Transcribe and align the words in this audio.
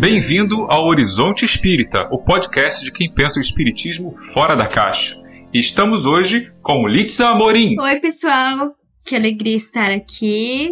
Bem-vindo 0.00 0.64
ao 0.70 0.86
Horizonte 0.86 1.44
Espírita, 1.44 2.08
o 2.10 2.16
podcast 2.16 2.82
de 2.82 2.90
quem 2.90 3.12
pensa 3.12 3.38
o 3.38 3.42
espiritismo 3.42 4.10
fora 4.32 4.56
da 4.56 4.66
caixa. 4.66 5.14
Estamos 5.52 6.06
hoje 6.06 6.50
com 6.62 6.88
Litza 6.88 7.28
Amorim. 7.28 7.78
Oi, 7.78 8.00
pessoal. 8.00 8.74
Que 9.04 9.14
alegria 9.14 9.56
estar 9.56 9.90
aqui. 9.90 10.70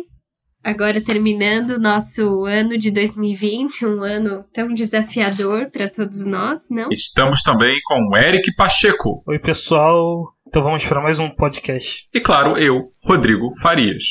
Agora 0.65 0.99
terminando 1.05 1.73
o 1.73 1.79
nosso 1.79 2.47
ano 2.47 2.79
de 2.79 2.91
2020, 2.91 3.85
um 3.85 4.03
ano 4.03 4.47
tão 4.51 4.73
desafiador 4.73 5.71
para 5.71 5.91
todos 5.91 6.25
nós, 6.25 6.67
não? 6.71 6.89
Estamos 6.91 7.43
também 7.43 7.77
com 7.85 8.17
Eric 8.17 8.55
Pacheco. 8.57 9.23
Oi, 9.27 9.39
pessoal. 9.39 10.33
Então 10.47 10.63
vamos 10.63 10.87
para 10.87 11.03
mais 11.03 11.19
um 11.19 11.29
podcast. 11.29 12.09
E 12.15 12.19
claro, 12.19 12.57
eu, 12.57 12.95
Rodrigo 13.05 13.53
Farias. 13.61 14.05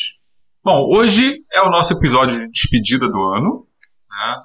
Bom, 0.64 0.96
hoje 0.96 1.40
é 1.52 1.62
o 1.62 1.72
nosso 1.72 1.94
episódio 1.94 2.36
de 2.36 2.52
despedida 2.52 3.10
do 3.10 3.20
ano 3.36 3.67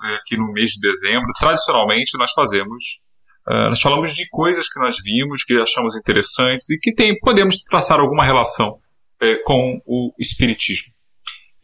né, 0.03 0.15
aqui 0.17 0.37
no 0.37 0.53
mês 0.53 0.73
de 0.73 0.81
dezembro, 0.81 1.33
tradicionalmente 1.39 2.19
nós 2.19 2.33
fazemos, 2.33 3.01
uh, 3.49 3.69
nós 3.69 3.81
falamos 3.81 4.15
de 4.15 4.29
coisas 4.29 4.69
que 4.69 4.81
nós 4.81 4.97
vimos, 5.03 5.45
que 5.45 5.55
achamos 5.61 5.97
interessantes 5.97 6.69
e 6.71 6.79
que 6.79 6.95
tem, 6.95 7.19
podemos 7.19 7.59
traçar 7.63 7.99
alguma 8.01 8.25
relação 8.25 8.71
uh, 8.71 9.45
com 9.45 9.81
o 9.87 10.13
espiritismo. 10.19 10.93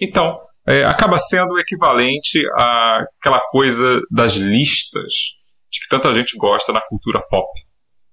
Então, 0.00 0.40
acaba 0.86 1.18
sendo 1.18 1.58
equivalente 1.58 2.44
àquela 2.52 3.40
coisa 3.50 4.02
das 4.10 4.34
listas 4.34 5.12
de 5.70 5.80
que 5.80 5.88
tanta 5.88 6.12
gente 6.12 6.36
gosta 6.36 6.74
na 6.74 6.80
cultura 6.82 7.22
pop. 7.30 7.48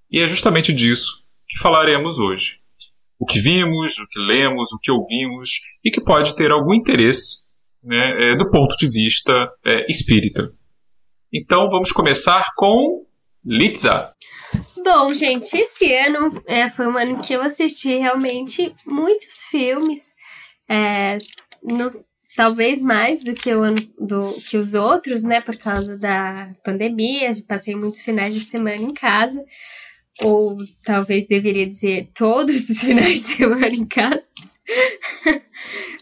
E 0.09 0.21
é 0.21 0.27
justamente 0.27 0.71
disso 0.71 1.21
que 1.47 1.59
falaremos 1.59 2.17
hoje. 2.17 2.59
O 3.19 3.25
que 3.25 3.39
vimos, 3.39 3.97
o 3.97 4.07
que 4.07 4.19
lemos, 4.19 4.71
o 4.71 4.79
que 4.79 4.91
ouvimos 4.91 5.49
e 5.83 5.91
que 5.91 6.01
pode 6.01 6.35
ter 6.35 6.51
algum 6.51 6.73
interesse 6.73 7.44
né, 7.85 8.31
é, 8.31 8.35
do 8.35 8.49
ponto 8.49 8.75
de 8.77 8.89
vista 8.89 9.51
é, 9.63 9.85
espírita. 9.89 10.51
Então 11.31 11.69
vamos 11.69 11.91
começar 11.91 12.45
com 12.55 13.05
Litza. 13.45 14.11
Bom, 14.83 15.13
gente, 15.13 15.55
esse 15.55 15.93
ano 15.95 16.29
é, 16.47 16.69
foi 16.69 16.87
um 16.87 16.97
ano 16.97 17.21
que 17.21 17.33
eu 17.33 17.41
assisti 17.41 17.97
realmente 17.97 18.73
muitos 18.85 19.43
filmes, 19.49 20.13
é, 20.69 21.17
talvez 22.35 22.81
mais 22.81 23.23
do 23.23 23.33
que, 23.33 23.53
o 23.53 23.61
ano, 23.61 23.77
do 23.99 24.33
que 24.47 24.57
os 24.57 24.73
outros, 24.73 25.23
né, 25.23 25.41
por 25.41 25.57
causa 25.57 25.97
da 25.97 26.51
pandemia. 26.63 27.31
Passei 27.47 27.75
muitos 27.75 28.01
finais 28.01 28.33
de 28.33 28.39
semana 28.39 28.77
em 28.77 28.93
casa, 28.93 29.43
ou 30.21 30.57
talvez 30.83 31.27
deveria 31.27 31.67
dizer 31.67 32.09
todos 32.15 32.69
os 32.69 32.79
finais 32.85 33.13
de 33.13 33.19
semana 33.19 33.75
em 33.75 33.85
casa. 33.85 34.23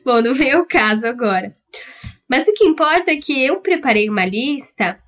Bom, 0.05 0.21
não 0.21 0.33
vem 0.33 0.55
o 0.55 0.65
caso 0.65 1.07
agora. 1.07 1.55
Mas 2.29 2.47
o 2.47 2.53
que 2.53 2.65
importa 2.65 3.11
é 3.11 3.15
que 3.15 3.45
eu 3.45 3.61
preparei 3.61 4.09
uma 4.09 4.25
lista 4.25 4.99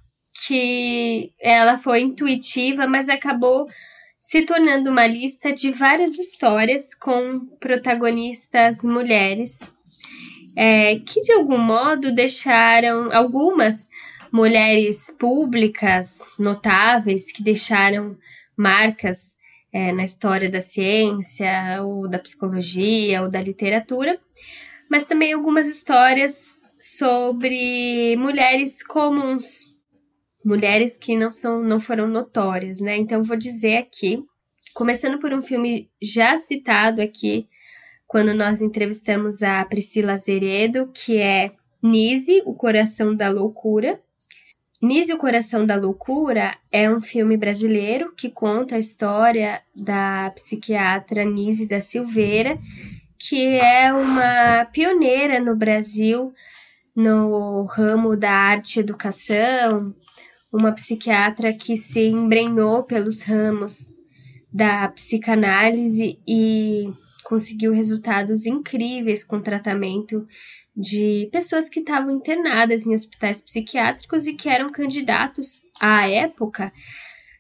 que 0.46 1.32
ela 1.42 1.78
foi 1.78 2.02
intuitiva, 2.02 2.88
mas 2.88 3.08
acabou 3.08 3.68
se 4.20 4.42
tornando 4.42 4.90
uma 4.90 5.08
lista 5.08 5.54
de 5.54 5.72
várias 5.72 6.18
histórias 6.18 6.94
com 6.94 7.46
protagonistas 7.60 8.84
mulheres 8.84 9.60
é, 10.56 10.98
que 11.00 11.22
de 11.22 11.34
algum 11.34 11.58
modo 11.58 12.14
deixaram 12.14 13.12
algumas 13.12 13.90
mulheres 14.32 15.16
públicas 15.20 16.20
notáveis 16.40 17.32
que 17.32 17.44
deixaram 17.44 18.18
marcas 18.58 19.36
é, 19.72 19.92
na 19.92 20.04
história 20.04 20.50
da 20.50 20.62
ciência 20.62 21.82
ou 21.84 22.08
da 22.08 22.18
psicologia 22.18 23.22
ou 23.22 23.30
da 23.30 23.42
literatura, 23.42 24.18
mas 24.90 25.06
também 25.06 25.34
algumas 25.34 25.68
histórias 25.68 26.60
sobre 26.80 28.16
mulheres 28.18 28.84
comuns, 28.84 29.74
mulheres 30.44 30.98
que 30.98 31.18
não 31.18 31.32
são 31.32 31.62
não 31.62 31.80
foram 31.80 32.08
notórias, 32.08 32.80
né? 32.80 32.96
Então 32.96 33.24
vou 33.24 33.38
dizer 33.38 33.78
aqui, 33.78 34.24
começando 34.74 35.20
por 35.20 35.34
um 35.34 35.42
filme 35.42 35.90
já 36.02 36.38
citado 36.38 37.02
aqui 37.02 37.48
quando 38.08 38.34
nós 38.34 38.62
entrevistamos 38.62 39.42
a 39.42 39.64
Priscila 39.66 40.14
Azeredo, 40.14 40.92
que 40.94 41.18
é 41.18 41.50
Nise, 41.82 42.42
o 42.46 42.54
coração 42.54 43.16
da 43.16 43.30
loucura. 43.30 44.00
Nise, 44.82 45.14
o 45.14 45.18
coração 45.18 45.66
da 45.66 45.76
loucura 45.76 46.52
é 46.72 46.90
um 46.90 47.02
filme 47.02 47.36
brasileiro 47.36 48.14
que 48.16 48.30
conta 48.30 48.76
a 48.76 48.80
história 48.80 49.62
da 49.76 50.30
psiquiatra 50.36 51.26
Nise 51.26 51.66
da 51.66 51.80
Silveira, 51.80 52.58
que 53.18 53.48
é 53.48 53.92
uma 53.92 54.66
pioneira 54.66 55.40
no 55.40 55.56
Brasil 55.56 56.34
no 56.96 57.64
ramo 57.66 58.16
da 58.16 58.32
arte 58.32 58.78
e 58.78 58.80
educação, 58.80 59.94
uma 60.52 60.72
psiquiatra 60.72 61.52
que 61.52 61.76
se 61.76 62.08
embrenhou 62.08 62.86
pelos 62.86 63.22
ramos 63.22 63.94
da 64.54 64.88
psicanálise 64.88 66.18
e 66.26 66.90
conseguiu 67.26 67.74
resultados 67.74 68.46
incríveis 68.46 69.24
com 69.24 69.42
tratamento 69.42 70.26
de 70.76 71.28
pessoas 71.32 71.68
que 71.68 71.80
estavam 71.80 72.12
internadas 72.12 72.86
em 72.86 72.94
hospitais 72.94 73.42
psiquiátricos 73.42 74.28
e 74.28 74.34
que 74.34 74.48
eram 74.48 74.68
candidatos 74.68 75.62
à 75.80 76.10
época 76.10 76.72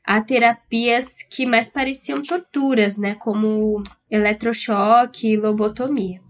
a 0.06 0.22
terapias 0.22 1.24
que 1.24 1.46
mais 1.46 1.70
pareciam 1.70 2.22
torturas, 2.22 2.98
né, 2.98 3.16
como 3.16 3.82
eletrochoque 4.10 5.30
e 5.30 5.38
lobotomia. 5.38 6.25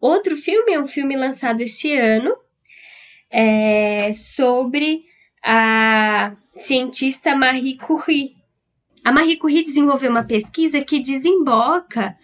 Outro 0.00 0.36
filme 0.36 0.72
é 0.72 0.80
um 0.80 0.86
filme 0.86 1.16
lançado 1.16 1.60
esse 1.60 1.92
ano 1.92 2.34
é, 3.30 4.12
sobre 4.12 5.04
a 5.44 6.34
cientista 6.56 7.34
Marie 7.34 7.76
Curie. 7.76 8.36
A 9.04 9.12
Marie 9.12 9.36
Curie 9.36 9.62
desenvolveu 9.62 10.10
uma 10.10 10.24
pesquisa 10.24 10.80
que 10.80 11.00
desemboca 11.00 12.16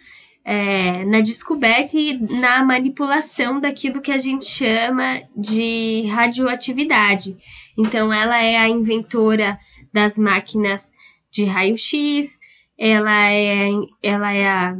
é, 0.43 1.03
na 1.05 1.21
descoberta 1.21 1.97
e 1.97 2.17
na 2.39 2.63
manipulação 2.63 3.59
daquilo 3.59 4.01
que 4.01 4.11
a 4.11 4.17
gente 4.17 4.45
chama 4.45 5.21
de 5.35 6.03
radioatividade. 6.07 7.35
Então, 7.77 8.13
ela 8.13 8.41
é 8.41 8.57
a 8.57 8.69
inventora 8.69 9.57
das 9.91 10.17
máquinas 10.17 10.93
de 11.31 11.45
raio-x, 11.45 12.39
ela 12.77 13.31
é, 13.31 13.69
ela 14.03 14.33
é 14.33 14.47
a 14.47 14.77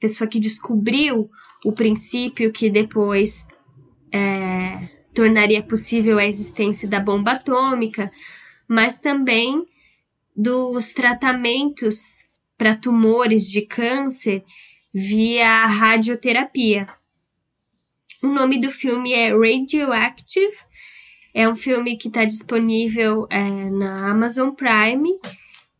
pessoa 0.00 0.28
que 0.28 0.38
descobriu 0.38 1.30
o 1.64 1.72
princípio 1.72 2.52
que 2.52 2.70
depois 2.70 3.46
é, 4.12 4.88
tornaria 5.12 5.62
possível 5.62 6.18
a 6.18 6.26
existência 6.26 6.88
da 6.88 7.00
bomba 7.00 7.32
atômica, 7.32 8.10
mas 8.68 9.00
também 9.00 9.64
dos 10.36 10.92
tratamentos 10.92 12.24
para 12.56 12.76
tumores 12.76 13.50
de 13.50 13.62
câncer 13.62 14.44
via 14.92 15.66
radioterapia. 15.66 16.86
O 18.22 18.28
nome 18.28 18.60
do 18.60 18.70
filme 18.70 19.12
é 19.12 19.30
Radioactive, 19.30 20.56
é 21.32 21.48
um 21.48 21.54
filme 21.54 21.96
que 21.96 22.08
está 22.08 22.24
disponível 22.24 23.26
é, 23.30 23.70
na 23.70 24.10
Amazon 24.10 24.50
Prime 24.50 25.16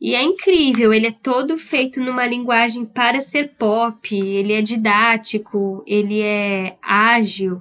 e 0.01 0.15
é 0.15 0.23
incrível, 0.23 0.93
ele 0.93 1.09
é 1.09 1.13
todo 1.13 1.57
feito 1.57 2.01
numa 2.01 2.25
linguagem 2.25 2.85
para 2.85 3.21
ser 3.21 3.55
pop, 3.59 4.15
ele 4.15 4.53
é 4.53 4.63
didático, 4.63 5.83
ele 5.87 6.23
é 6.23 6.79
ágil. 6.81 7.61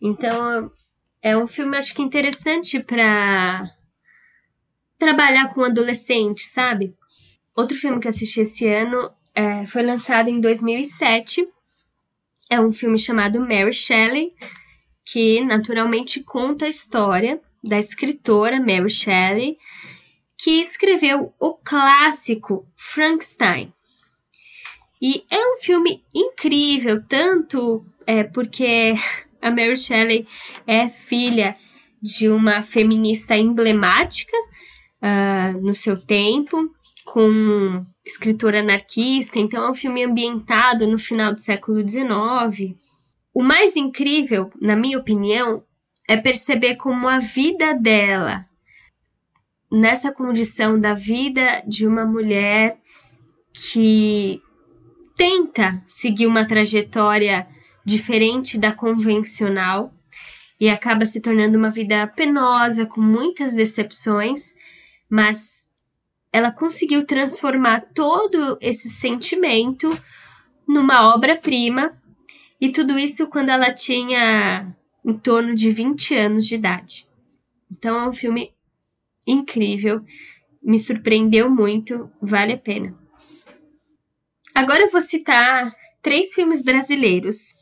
Então, 0.00 0.70
é 1.22 1.34
um 1.36 1.46
filme 1.46 1.78
acho 1.78 1.94
que 1.94 2.02
interessante 2.02 2.80
para 2.80 3.70
trabalhar 4.98 5.54
com 5.54 5.62
adolescente, 5.62 6.46
sabe? 6.46 6.94
Outro 7.56 7.76
filme 7.76 7.98
que 7.98 8.08
assisti 8.08 8.40
esse 8.40 8.66
ano 8.66 9.10
é, 9.34 9.64
foi 9.64 9.82
lançado 9.82 10.28
em 10.28 10.40
2007. 10.40 11.48
É 12.50 12.60
um 12.60 12.70
filme 12.70 12.98
chamado 12.98 13.40
Mary 13.40 13.72
Shelley, 13.72 14.34
que 15.02 15.42
naturalmente 15.44 16.22
conta 16.22 16.66
a 16.66 16.68
história 16.68 17.40
da 17.62 17.78
escritora 17.78 18.60
Mary 18.60 18.90
Shelley, 18.90 19.56
que 20.38 20.60
escreveu 20.60 21.32
o 21.40 21.54
clássico 21.54 22.66
Frankenstein. 22.76 23.72
E 25.00 25.24
é 25.30 25.52
um 25.52 25.56
filme 25.58 26.02
incrível, 26.14 27.02
tanto 27.06 27.82
é, 28.06 28.24
porque 28.24 28.94
a 29.40 29.50
Mary 29.50 29.76
Shelley 29.76 30.26
é 30.66 30.88
filha 30.88 31.56
de 32.00 32.28
uma 32.28 32.62
feminista 32.62 33.36
emblemática 33.36 34.36
uh, 35.02 35.60
no 35.60 35.74
seu 35.74 35.96
tempo, 35.96 36.70
com 37.04 37.84
escritora 38.04 38.60
anarquista, 38.60 39.40
então 39.40 39.64
é 39.64 39.70
um 39.70 39.74
filme 39.74 40.04
ambientado 40.04 40.86
no 40.86 40.98
final 40.98 41.32
do 41.34 41.40
século 41.40 41.86
XIX. 41.86 42.74
O 43.32 43.42
mais 43.42 43.76
incrível, 43.76 44.50
na 44.60 44.76
minha 44.76 44.98
opinião, 44.98 45.62
é 46.08 46.16
perceber 46.16 46.76
como 46.76 47.08
a 47.08 47.18
vida 47.18 47.74
dela 47.74 48.46
nessa 49.74 50.12
condição 50.12 50.78
da 50.78 50.94
vida 50.94 51.62
de 51.66 51.84
uma 51.84 52.06
mulher 52.06 52.78
que 53.52 54.40
tenta 55.16 55.82
seguir 55.84 56.26
uma 56.26 56.46
trajetória 56.46 57.46
diferente 57.84 58.56
da 58.56 58.72
convencional. 58.72 59.92
e 60.60 60.70
acaba 60.70 61.04
se 61.04 61.20
tornando 61.20 61.58
uma 61.58 61.68
vida 61.68 62.06
penosa, 62.06 62.86
com 62.86 63.00
muitas 63.00 63.54
decepções, 63.54 64.54
mas 65.10 65.66
ela 66.32 66.52
conseguiu 66.52 67.04
transformar 67.04 67.80
todo 67.92 68.56
esse 68.60 68.88
sentimento 68.88 69.90
numa 70.66 71.12
obra-prima, 71.12 71.92
e 72.60 72.70
tudo 72.70 72.96
isso 72.96 73.26
quando 73.26 73.50
ela 73.50 73.72
tinha 73.72 74.74
em 75.04 75.12
torno 75.18 75.54
de 75.54 75.70
20 75.70 76.14
anos 76.14 76.46
de 76.46 76.54
idade. 76.54 77.06
Então 77.70 78.00
é 78.00 78.08
um 78.08 78.12
filme 78.12 78.53
incrível, 79.26 80.02
me 80.62 80.78
surpreendeu 80.78 81.50
muito, 81.50 82.10
vale 82.20 82.54
a 82.54 82.58
pena. 82.58 82.96
Agora 84.54 84.82
eu 84.82 84.90
vou 84.90 85.00
citar 85.00 85.64
três 86.00 86.32
filmes 86.34 86.62
brasileiros. 86.62 87.58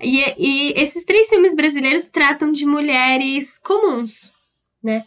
E, 0.00 0.20
e 0.38 0.72
esses 0.72 1.04
três 1.04 1.28
filmes 1.28 1.54
brasileiros 1.54 2.08
tratam 2.08 2.50
de 2.50 2.66
mulheres 2.66 3.58
comuns, 3.58 4.32
né? 4.82 5.04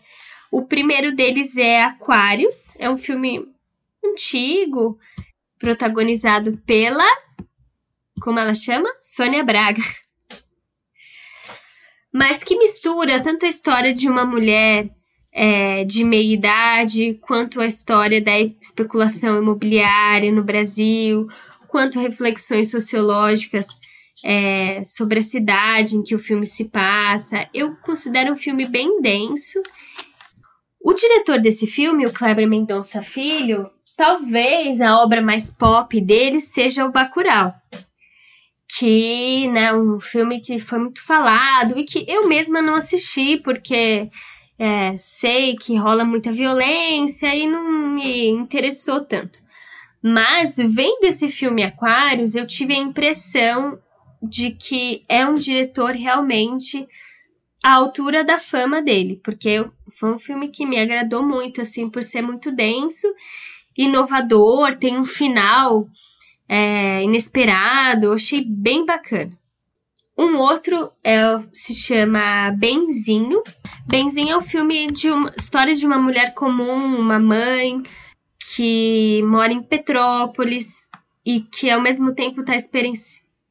O 0.51 0.65
primeiro 0.65 1.13
deles 1.13 1.57
é 1.57 1.83
Aquários, 1.83 2.75
é 2.77 2.89
um 2.89 2.95
filme 2.95 3.45
antigo, 4.03 4.97
protagonizado 5.59 6.57
pela. 6.65 7.03
Como 8.21 8.39
ela 8.39 8.55
chama? 8.55 8.89
Sônia 9.01 9.43
Braga. 9.43 9.81
Mas 12.13 12.43
que 12.43 12.57
mistura 12.57 13.21
tanto 13.21 13.45
a 13.45 13.49
história 13.49 13.93
de 13.93 14.07
uma 14.07 14.25
mulher 14.25 14.89
é, 15.35 15.83
de 15.83 16.05
meia 16.05 16.33
idade, 16.33 17.19
quanto 17.21 17.59
a 17.59 17.67
história 17.67 18.21
da 18.21 18.39
especulação 18.39 19.37
imobiliária 19.37 20.31
no 20.31 20.43
Brasil, 20.43 21.27
quanto 21.67 21.99
reflexões 21.99 22.71
sociológicas 22.71 23.67
é, 24.23 24.81
sobre 24.85 25.19
a 25.19 25.21
cidade 25.21 25.97
em 25.97 26.01
que 26.01 26.15
o 26.15 26.19
filme 26.19 26.45
se 26.45 26.65
passa. 26.65 27.49
Eu 27.53 27.75
considero 27.83 28.31
um 28.31 28.35
filme 28.35 28.65
bem 28.65 29.01
denso 29.01 29.61
o 30.85 30.93
diretor 30.93 31.41
desse 31.41 31.65
filme, 31.65 32.05
o 32.05 32.13
Kleber 32.13 32.47
Mendonça 32.47 33.01
Filho, 33.01 33.67
talvez 33.97 34.79
a 34.79 34.99
obra 35.01 35.19
mais 35.19 35.49
pop 35.49 35.99
dele 35.99 36.39
seja 36.39 36.85
o 36.85 36.91
Bacurau. 36.91 37.51
Que, 38.77 39.47
né, 39.47 39.73
um 39.73 39.99
filme 39.99 40.39
que 40.39 40.59
foi 40.59 40.77
muito 40.77 41.03
falado 41.03 41.75
e 41.75 41.85
que 41.85 42.05
eu 42.07 42.27
mesma 42.27 42.61
não 42.61 42.75
assisti 42.75 43.37
porque 43.37 44.11
é, 44.57 44.95
sei 44.97 45.55
que 45.55 45.75
rola 45.75 46.05
muita 46.05 46.31
violência 46.31 47.35
e 47.35 47.47
não 47.47 47.67
me 47.95 48.27
interessou 48.27 49.03
tanto. 49.03 49.39
Mas 50.01 50.57
vendo 50.57 51.03
esse 51.03 51.29
filme 51.29 51.63
Aquários, 51.63 52.35
eu 52.35 52.45
tive 52.45 52.73
a 52.73 52.79
impressão 52.79 53.79
de 54.21 54.51
que 54.51 55.03
é 55.09 55.25
um 55.25 55.33
diretor 55.33 55.91
realmente 55.91 56.87
à 57.63 57.73
altura 57.73 58.23
da 58.23 58.37
fama 58.37 58.81
dele, 58.81 59.19
porque 59.23 59.65
foi 59.89 60.13
um 60.13 60.19
filme 60.19 60.49
que 60.49 60.65
me 60.65 60.79
agradou 60.79 61.23
muito, 61.23 61.61
assim, 61.61 61.89
por 61.89 62.03
ser 62.03 62.21
muito 62.21 62.51
denso, 62.51 63.07
inovador, 63.75 64.75
tem 64.75 64.97
um 64.97 65.03
final 65.03 65.87
é, 66.47 67.01
inesperado, 67.03 68.07
eu 68.07 68.13
achei 68.13 68.43
bem 68.45 68.85
bacana. 68.85 69.37
Um 70.17 70.37
outro 70.37 70.89
é, 71.03 71.21
se 71.53 71.73
chama 71.73 72.51
Benzinho. 72.51 73.43
Benzinho 73.85 74.31
é 74.31 74.35
o 74.35 74.39
um 74.39 74.41
filme 74.41 74.87
de 74.87 75.11
uma 75.11 75.31
história 75.37 75.73
de 75.73 75.85
uma 75.85 75.97
mulher 75.97 76.33
comum, 76.33 76.97
uma 76.97 77.19
mãe 77.19 77.83
que 78.53 79.21
mora 79.23 79.51
em 79.51 79.61
Petrópolis 79.61 80.87
e 81.25 81.41
que 81.41 81.69
ao 81.69 81.81
mesmo 81.81 82.13
tempo 82.13 82.41
está 82.41 82.53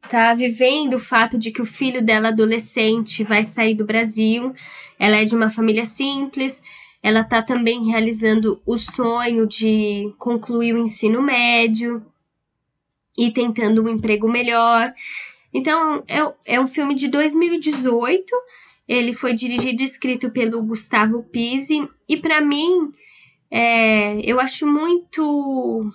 tá 0.08 0.32
vivendo 0.32 0.94
o 0.94 0.98
fato 0.98 1.36
de 1.38 1.50
que 1.50 1.60
o 1.60 1.66
filho 1.66 2.02
dela 2.02 2.28
adolescente 2.28 3.24
vai 3.24 3.44
sair 3.44 3.74
do 3.74 3.84
Brasil. 3.84 4.52
Ela 4.98 5.16
é 5.16 5.24
de 5.24 5.34
uma 5.34 5.50
família 5.50 5.84
simples. 5.84 6.62
Ela 7.02 7.22
tá 7.22 7.42
também 7.42 7.84
realizando 7.84 8.62
o 8.64 8.78
sonho 8.78 9.46
de 9.46 10.14
concluir 10.18 10.72
o 10.74 10.78
ensino 10.78 11.20
médio 11.20 12.02
e 13.18 13.30
tentando 13.30 13.82
um 13.82 13.88
emprego 13.88 14.26
melhor. 14.26 14.92
Então, 15.54 16.02
é, 16.08 16.54
é 16.56 16.60
um 16.60 16.66
filme 16.66 16.96
de 16.96 17.06
2018. 17.06 18.24
Ele 18.88 19.12
foi 19.12 19.32
dirigido 19.32 19.80
e 19.80 19.84
escrito 19.84 20.30
pelo 20.30 20.62
Gustavo 20.64 21.22
Pisi. 21.22 21.88
E 22.08 22.16
para 22.16 22.40
mim, 22.40 22.90
é, 23.50 24.20
eu 24.28 24.40
acho 24.40 24.66
muito 24.66 25.88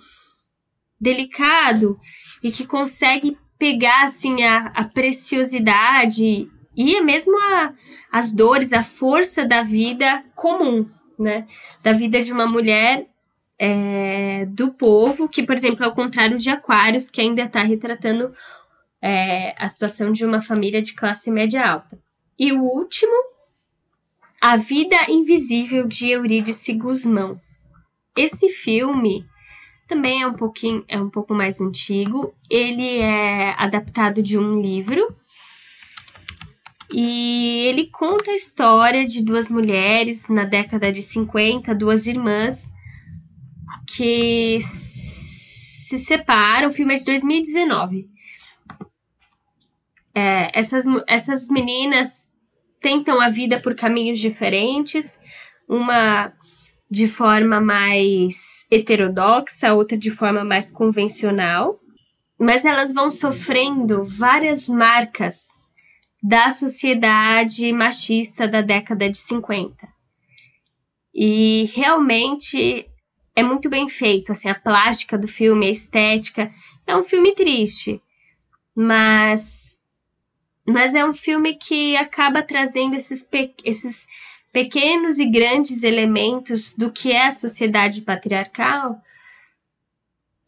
delicado 0.98 1.98
e 2.42 2.50
que 2.50 2.66
consegue 2.66 3.36
pegar 3.58 4.04
assim 4.04 4.42
a, 4.42 4.72
a 4.74 4.84
preciosidade 4.84 6.48
e 6.74 7.00
mesmo 7.02 7.38
a, 7.38 7.74
as 8.10 8.32
dores, 8.32 8.72
a 8.72 8.82
força 8.82 9.44
da 9.44 9.62
vida 9.62 10.24
comum, 10.34 10.88
né? 11.18 11.44
Da 11.84 11.92
vida 11.92 12.22
de 12.22 12.32
uma 12.32 12.46
mulher 12.46 13.06
é, 13.58 14.46
do 14.46 14.72
povo, 14.72 15.28
que, 15.28 15.42
por 15.42 15.54
exemplo, 15.54 15.84
ao 15.84 15.92
contrário 15.92 16.38
de 16.38 16.48
Aquários, 16.48 17.10
que 17.10 17.20
ainda 17.20 17.42
está 17.42 17.62
retratando 17.62 18.32
é, 19.02 19.54
a 19.56 19.66
situação 19.68 20.12
de 20.12 20.24
uma 20.24 20.40
família 20.40 20.82
de 20.82 20.94
classe 20.94 21.30
média 21.30 21.66
alta. 21.66 21.98
E 22.38 22.52
o 22.52 22.62
último, 22.62 23.12
A 24.40 24.56
Vida 24.56 24.96
Invisível 25.08 25.86
de 25.86 26.10
Eurídice 26.10 26.72
Guzmão. 26.74 27.40
Esse 28.16 28.48
filme 28.48 29.26
também 29.86 30.22
é 30.22 30.26
um 30.26 30.34
pouquinho, 30.34 30.84
é 30.86 31.00
um 31.00 31.10
pouco 31.10 31.34
mais 31.34 31.60
antigo. 31.60 32.32
Ele 32.48 32.98
é 32.98 33.54
adaptado 33.58 34.22
de 34.22 34.38
um 34.38 34.60
livro. 34.60 35.16
E 36.92 37.66
ele 37.66 37.86
conta 37.86 38.30
a 38.30 38.34
história 38.34 39.04
de 39.06 39.22
duas 39.22 39.48
mulheres 39.48 40.28
na 40.28 40.44
década 40.44 40.90
de 40.90 41.02
50, 41.02 41.74
duas 41.74 42.06
irmãs 42.06 42.70
que 43.86 44.58
se 44.60 45.98
separam. 45.98 46.68
O 46.68 46.72
filme 46.72 46.94
é 46.94 46.98
de 46.98 47.04
2019. 47.04 48.08
É, 50.14 50.58
essas, 50.58 50.84
essas 51.06 51.48
meninas 51.48 52.28
tentam 52.80 53.20
a 53.20 53.28
vida 53.28 53.60
por 53.60 53.74
caminhos 53.74 54.18
diferentes. 54.18 55.18
Uma 55.68 56.32
de 56.90 57.06
forma 57.06 57.60
mais 57.60 58.66
heterodoxa, 58.70 59.72
outra 59.72 59.96
de 59.96 60.10
forma 60.10 60.44
mais 60.44 60.72
convencional, 60.72 61.78
mas 62.36 62.64
elas 62.64 62.92
vão 62.92 63.10
sofrendo 63.10 64.02
várias 64.04 64.68
marcas 64.68 65.46
da 66.20 66.50
sociedade 66.50 67.72
machista 67.72 68.48
da 68.48 68.60
década 68.60 69.08
de 69.08 69.18
50. 69.18 69.88
E 71.14 71.70
realmente 71.74 72.86
é 73.36 73.42
muito 73.42 73.70
bem 73.70 73.88
feito, 73.88 74.32
assim, 74.32 74.48
a 74.48 74.54
plástica 74.54 75.16
do 75.16 75.28
filme, 75.28 75.66
a 75.66 75.70
estética. 75.70 76.50
É 76.86 76.96
um 76.96 77.02
filme 77.02 77.34
triste, 77.34 78.02
mas 78.74 79.69
mas 80.70 80.94
é 80.94 81.04
um 81.04 81.12
filme 81.12 81.54
que 81.54 81.96
acaba 81.96 82.42
trazendo 82.42 82.94
esses, 82.94 83.28
esses 83.64 84.06
pequenos 84.52 85.18
e 85.18 85.26
grandes 85.26 85.82
elementos 85.82 86.74
do 86.74 86.90
que 86.90 87.12
é 87.12 87.26
a 87.26 87.32
sociedade 87.32 88.02
patriarcal 88.02 89.00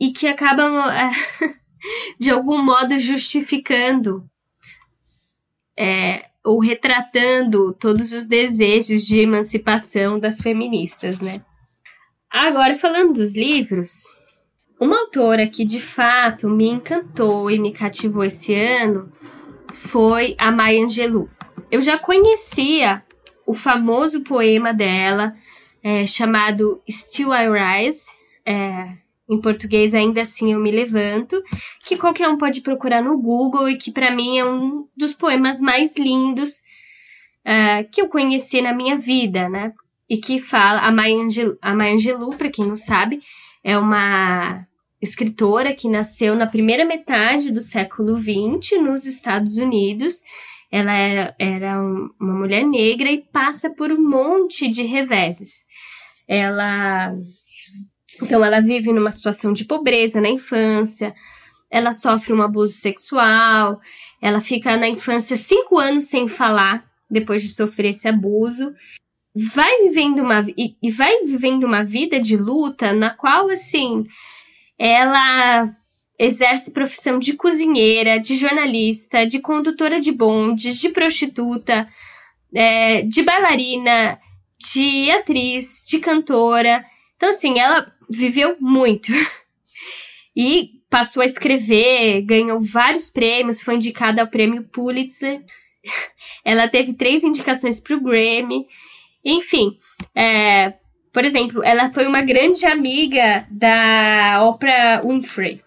e 0.00 0.12
que 0.12 0.26
acabam, 0.26 0.72
de 2.18 2.30
algum 2.30 2.62
modo, 2.62 2.98
justificando 2.98 4.28
é, 5.78 6.28
ou 6.44 6.58
retratando 6.58 7.72
todos 7.72 8.12
os 8.12 8.26
desejos 8.26 9.06
de 9.06 9.20
emancipação 9.20 10.18
das 10.18 10.40
feministas, 10.40 11.20
né? 11.20 11.44
Agora, 12.28 12.74
falando 12.74 13.12
dos 13.12 13.36
livros, 13.36 14.04
uma 14.80 14.98
autora 14.98 15.46
que 15.46 15.64
de 15.64 15.80
fato 15.80 16.48
me 16.48 16.68
encantou 16.68 17.50
e 17.50 17.58
me 17.58 17.72
cativou 17.72 18.24
esse 18.24 18.54
ano 18.54 19.12
foi 19.72 20.34
a 20.38 20.52
Maya 20.52 20.84
Angelou. 20.84 21.28
Eu 21.70 21.80
já 21.80 21.98
conhecia 21.98 23.02
o 23.46 23.54
famoso 23.54 24.22
poema 24.22 24.72
dela, 24.72 25.34
é, 25.82 26.06
chamado 26.06 26.80
Still 26.88 27.32
I 27.32 27.48
Rise, 27.48 28.10
é, 28.46 28.96
em 29.28 29.40
português 29.40 29.94
Ainda 29.94 30.22
Assim 30.22 30.52
Eu 30.52 30.60
Me 30.60 30.70
Levanto, 30.70 31.42
que 31.84 31.96
qualquer 31.96 32.28
um 32.28 32.36
pode 32.36 32.60
procurar 32.60 33.02
no 33.02 33.18
Google 33.18 33.68
e 33.68 33.78
que 33.78 33.90
para 33.90 34.10
mim 34.10 34.38
é 34.38 34.44
um 34.44 34.86
dos 34.96 35.12
poemas 35.14 35.60
mais 35.60 35.96
lindos 35.96 36.62
é, 37.44 37.82
que 37.84 38.00
eu 38.00 38.08
conheci 38.08 38.60
na 38.60 38.72
minha 38.72 38.96
vida, 38.96 39.48
né? 39.48 39.72
E 40.08 40.18
que 40.18 40.38
fala, 40.38 40.80
a 40.80 40.92
Maya 40.92 41.16
Angelou, 41.16 41.56
a 41.62 41.74
Maya 41.74 41.94
Angelou 41.94 42.30
para 42.30 42.50
quem 42.50 42.66
não 42.66 42.76
sabe, 42.76 43.20
é 43.64 43.78
uma 43.78 44.66
escritora 45.02 45.74
que 45.74 45.88
nasceu 45.88 46.36
na 46.36 46.46
primeira 46.46 46.84
metade 46.84 47.50
do 47.50 47.60
século 47.60 48.16
XX 48.16 48.80
nos 48.80 49.04
Estados 49.04 49.56
Unidos 49.56 50.22
ela 50.72 50.94
era, 50.94 51.36
era 51.38 51.78
uma 52.18 52.34
mulher 52.34 52.64
negra 52.64 53.12
e 53.12 53.18
passa 53.18 53.68
por 53.68 53.92
um 53.92 54.02
monte 54.02 54.68
de 54.68 54.82
reveses. 54.84 55.64
Ela. 56.26 57.12
Então, 58.22 58.42
ela 58.42 58.60
vive 58.60 58.90
numa 58.90 59.10
situação 59.10 59.52
de 59.52 59.66
pobreza 59.66 60.20
na 60.20 60.30
infância, 60.30 61.14
ela 61.70 61.92
sofre 61.92 62.32
um 62.32 62.40
abuso 62.40 62.72
sexual, 62.72 63.78
ela 64.20 64.40
fica 64.40 64.76
na 64.76 64.88
infância 64.88 65.36
cinco 65.36 65.78
anos 65.78 66.04
sem 66.04 66.26
falar 66.26 66.84
depois 67.10 67.42
de 67.42 67.48
sofrer 67.48 67.90
esse 67.90 68.08
abuso. 68.08 68.72
Vai 69.34 69.82
vivendo 69.82 70.20
uma 70.20 70.40
e, 70.56 70.90
vai 70.90 71.22
vivendo 71.24 71.64
uma 71.64 71.84
vida 71.84 72.18
de 72.18 72.36
luta 72.36 72.94
na 72.94 73.10
qual 73.10 73.50
assim 73.50 74.06
ela 74.78 75.66
exerce 76.18 76.70
profissão 76.70 77.18
de 77.18 77.34
cozinheira, 77.34 78.20
de 78.20 78.36
jornalista, 78.36 79.26
de 79.26 79.40
condutora 79.40 80.00
de 80.00 80.12
bondes, 80.12 80.78
de 80.80 80.88
prostituta, 80.88 81.88
é, 82.54 83.02
de 83.02 83.22
bailarina, 83.22 84.20
de 84.58 85.10
atriz, 85.10 85.84
de 85.88 85.98
cantora. 85.98 86.84
Então, 87.16 87.30
assim, 87.30 87.58
ela 87.58 87.92
viveu 88.08 88.56
muito. 88.60 89.10
e 90.36 90.82
passou 90.88 91.22
a 91.22 91.26
escrever, 91.26 92.22
ganhou 92.22 92.60
vários 92.60 93.10
prêmios, 93.10 93.62
foi 93.62 93.74
indicada 93.76 94.20
ao 94.20 94.28
prêmio 94.28 94.62
Pulitzer. 94.64 95.42
ela 96.44 96.68
teve 96.68 96.94
três 96.94 97.24
indicações 97.24 97.80
para 97.80 97.96
o 97.96 98.00
Grammy. 98.00 98.66
Enfim, 99.24 99.78
é, 100.14 100.74
por 101.12 101.24
exemplo, 101.24 101.62
ela 101.62 101.90
foi 101.90 102.06
uma 102.06 102.22
grande 102.22 102.64
amiga 102.66 103.46
da 103.50 104.42
Oprah 104.44 105.02
Winfrey. 105.04 105.60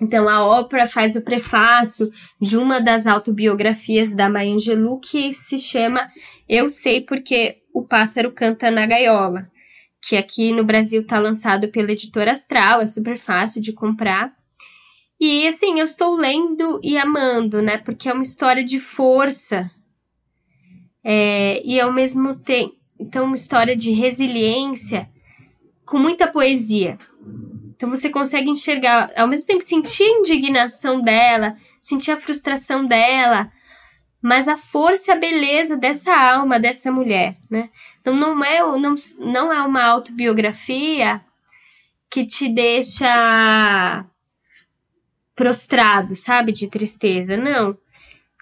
Então, 0.00 0.28
a 0.28 0.60
Oprah 0.60 0.86
faz 0.86 1.16
o 1.16 1.22
prefácio 1.22 2.10
de 2.40 2.56
uma 2.56 2.80
das 2.80 3.06
autobiografias 3.06 4.14
da 4.14 4.28
Maya 4.28 4.54
Angelou 4.54 4.98
que 4.98 5.32
se 5.32 5.56
chama 5.56 6.08
Eu 6.48 6.68
Sei 6.68 7.00
Porque 7.00 7.58
o 7.72 7.86
Pássaro 7.86 8.32
Canta 8.32 8.70
na 8.70 8.86
Gaiola 8.86 9.48
que 10.06 10.16
aqui 10.16 10.52
no 10.52 10.64
Brasil 10.64 11.00
está 11.00 11.18
lançado 11.18 11.68
pela 11.68 11.92
editora 11.92 12.32
Astral, 12.32 12.80
é 12.80 12.86
super 12.86 13.16
fácil 13.16 13.60
de 13.60 13.72
comprar. 13.72 14.32
E 15.18 15.46
assim, 15.46 15.78
eu 15.78 15.84
estou 15.84 16.14
lendo 16.14 16.78
e 16.82 16.98
amando, 16.98 17.62
né? 17.62 17.78
Porque 17.78 18.08
é 18.08 18.12
uma 18.12 18.22
história 18.22 18.62
de 18.62 18.78
força. 18.78 19.70
É, 21.02 21.62
e 21.64 21.80
ao 21.80 21.92
mesmo 21.92 22.34
tempo, 22.34 22.74
então, 22.98 23.26
uma 23.26 23.34
história 23.34 23.76
de 23.76 23.92
resiliência 23.92 25.08
com 25.84 25.98
muita 25.98 26.26
poesia. 26.26 26.98
Então 27.76 27.90
você 27.90 28.08
consegue 28.08 28.48
enxergar, 28.48 29.10
ao 29.16 29.28
mesmo 29.28 29.46
tempo 29.46 29.62
sentir 29.62 30.04
a 30.04 30.18
indignação 30.18 31.02
dela, 31.02 31.56
sentir 31.80 32.12
a 32.12 32.20
frustração 32.20 32.86
dela, 32.86 33.50
mas 34.22 34.48
a 34.48 34.56
força 34.56 35.10
e 35.10 35.14
a 35.14 35.18
beleza 35.18 35.76
dessa 35.76 36.14
alma 36.14 36.58
dessa 36.58 36.90
mulher, 36.90 37.36
né? 37.50 37.68
Então 38.00 38.14
não 38.14 38.42
é, 38.42 38.60
não, 38.78 38.94
não 39.18 39.52
é 39.52 39.60
uma 39.60 39.84
autobiografia 39.84 41.20
que 42.08 42.24
te 42.24 42.48
deixa 42.48 44.06
prostrado, 45.34 46.14
sabe, 46.14 46.52
de 46.52 46.68
tristeza, 46.68 47.36
não. 47.36 47.76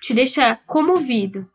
Te 0.00 0.12
deixa 0.12 0.56
comovido. 0.66 1.50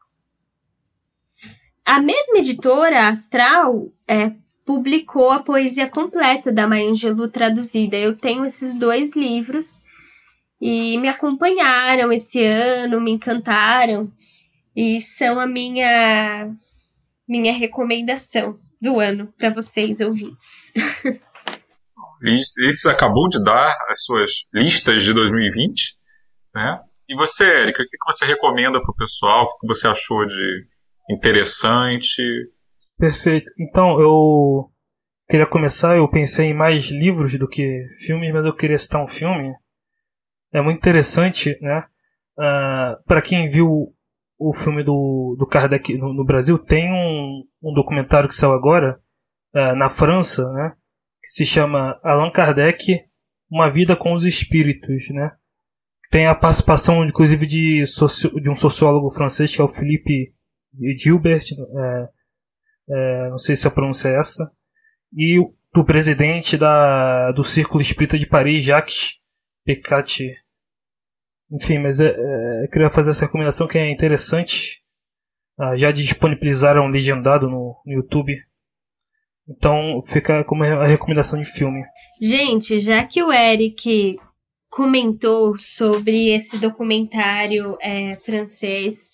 A 1.88 2.02
mesma 2.02 2.40
editora, 2.40 3.08
Astral, 3.08 3.94
é, 4.06 4.34
publicou 4.66 5.32
a 5.32 5.42
poesia 5.42 5.90
completa 5.90 6.52
da 6.52 6.68
Maya 6.68 6.90
Angelou 6.90 7.30
traduzida. 7.30 7.96
Eu 7.96 8.14
tenho 8.14 8.46
esses 8.46 8.78
dois 8.78 9.16
livros 9.16 9.80
e 10.60 10.98
me 10.98 11.08
acompanharam 11.08 12.12
esse 12.12 12.44
ano, 12.44 13.00
me 13.00 13.12
encantaram 13.12 14.12
e 14.76 15.00
são 15.00 15.40
a 15.40 15.48
minha 15.48 16.54
minha 17.26 17.54
recomendação 17.54 18.60
do 18.82 19.00
ano 19.00 19.34
para 19.38 19.50
vocês 19.50 20.02
ouvintes. 20.02 20.74
Eles 22.22 22.86
acabou 22.86 23.30
de 23.30 23.42
dar 23.42 23.74
as 23.90 24.04
suas 24.04 24.32
listas 24.54 25.06
de 25.06 25.14
2020, 25.14 25.94
né? 26.54 26.82
E 27.08 27.16
você, 27.16 27.46
Érica, 27.46 27.82
o 27.82 27.86
que 27.86 27.98
você 28.06 28.26
recomenda 28.26 28.78
para 28.82 28.92
o 28.92 28.96
pessoal? 28.96 29.46
O 29.46 29.60
que 29.60 29.68
você 29.68 29.88
achou 29.88 30.26
de 30.26 30.68
interessante? 31.10 32.22
Perfeito. 32.98 33.52
Então, 33.60 34.00
eu 34.00 34.72
queria 35.30 35.46
começar, 35.46 35.98
eu 35.98 36.08
pensei 36.10 36.48
em 36.48 36.54
mais 36.54 36.90
livros 36.90 37.38
do 37.38 37.48
que 37.48 37.86
filmes, 38.06 38.34
mas 38.34 38.46
eu 38.46 38.56
queria 38.56 38.78
citar 38.78 39.02
um 39.02 39.08
filme 39.08 39.54
é 40.54 40.62
muito 40.62 40.78
interessante, 40.78 41.58
né? 41.62 41.80
Uh, 42.38 42.42
ah, 42.42 43.00
para 43.06 43.22
quem 43.22 43.50
viu 43.50 43.94
o 44.40 44.54
filme 44.54 44.84
do, 44.84 45.36
do 45.38 45.48
Kardec 45.48 45.98
no, 45.98 46.14
no 46.14 46.24
Brasil, 46.24 46.58
tem 46.58 46.92
um, 46.92 47.44
um, 47.62 47.74
documentário 47.74 48.30
que 48.30 48.36
saiu 48.36 48.54
agora, 48.54 49.00
uh, 49.56 49.76
na 49.76 49.90
França, 49.90 50.50
né? 50.54 50.74
Que 51.22 51.30
se 51.30 51.46
chama 51.46 52.00
Allan 52.04 52.32
Kardec, 52.32 53.02
Uma 53.50 53.70
Vida 53.70 53.96
com 53.96 54.14
os 54.14 54.24
Espíritos, 54.24 55.10
né? 55.10 55.32
Tem 56.10 56.28
a 56.28 56.36
participação, 56.36 57.04
inclusive, 57.04 57.46
de, 57.46 57.86
socio, 57.86 58.30
de 58.40 58.50
um 58.50 58.56
sociólogo 58.56 59.10
francês, 59.10 59.54
que 59.54 59.62
é 59.62 59.64
o 59.64 59.68
Philippe 59.68 60.34
Gilbert, 60.98 61.44
é, 61.54 62.10
é, 62.90 63.30
não 63.30 63.38
sei 63.38 63.56
se 63.56 63.68
a 63.68 63.72
pronúncia 63.72 64.10
é 64.10 64.18
essa, 64.18 64.52
e 65.14 65.38
do 65.74 65.86
presidente 65.86 66.58
da, 66.58 67.32
do 67.32 67.44
Círculo 67.44 67.82
Espírita 67.82 68.18
de 68.18 68.26
Paris, 68.26 68.64
Jacques 68.64 69.20
Pecati. 69.64 70.34
Enfim, 71.52 71.80
mas 71.80 72.00
é, 72.00 72.08
é, 72.08 72.68
queria 72.68 72.90
fazer 72.90 73.12
essa 73.12 73.26
recomendação 73.26 73.68
que 73.68 73.78
é 73.78 73.92
interessante. 73.92 74.82
Ah, 75.60 75.76
já 75.76 75.92
disponibilizaram 75.92 76.88
legendado 76.88 77.50
no, 77.50 77.82
no 77.86 77.94
YouTube. 77.94 78.34
Então 79.48 80.02
fica 80.06 80.44
como 80.44 80.64
a 80.64 80.86
recomendação 80.86 81.40
de 81.40 81.46
filme. 81.46 81.84
Gente, 82.22 82.80
já 82.80 83.04
que 83.04 83.24
o 83.24 83.32
Eric 83.32 84.18
comentou 84.70 85.58
sobre 85.60 86.30
esse 86.30 86.60
documentário 86.60 87.78
é, 87.82 88.16
francês 88.18 89.12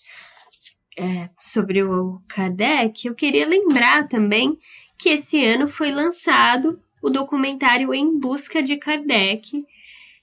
é, 0.97 1.29
sobre 1.39 1.83
o 1.83 2.21
Kardec, 2.29 3.07
eu 3.07 3.15
queria 3.15 3.47
lembrar 3.47 4.07
também 4.07 4.57
que 4.97 5.09
esse 5.09 5.43
ano 5.43 5.67
foi 5.67 5.91
lançado 5.91 6.79
o 7.01 7.09
documentário 7.09 7.93
Em 7.93 8.17
Busca 8.19 8.63
de 8.63 8.77
Kardec, 8.77 9.65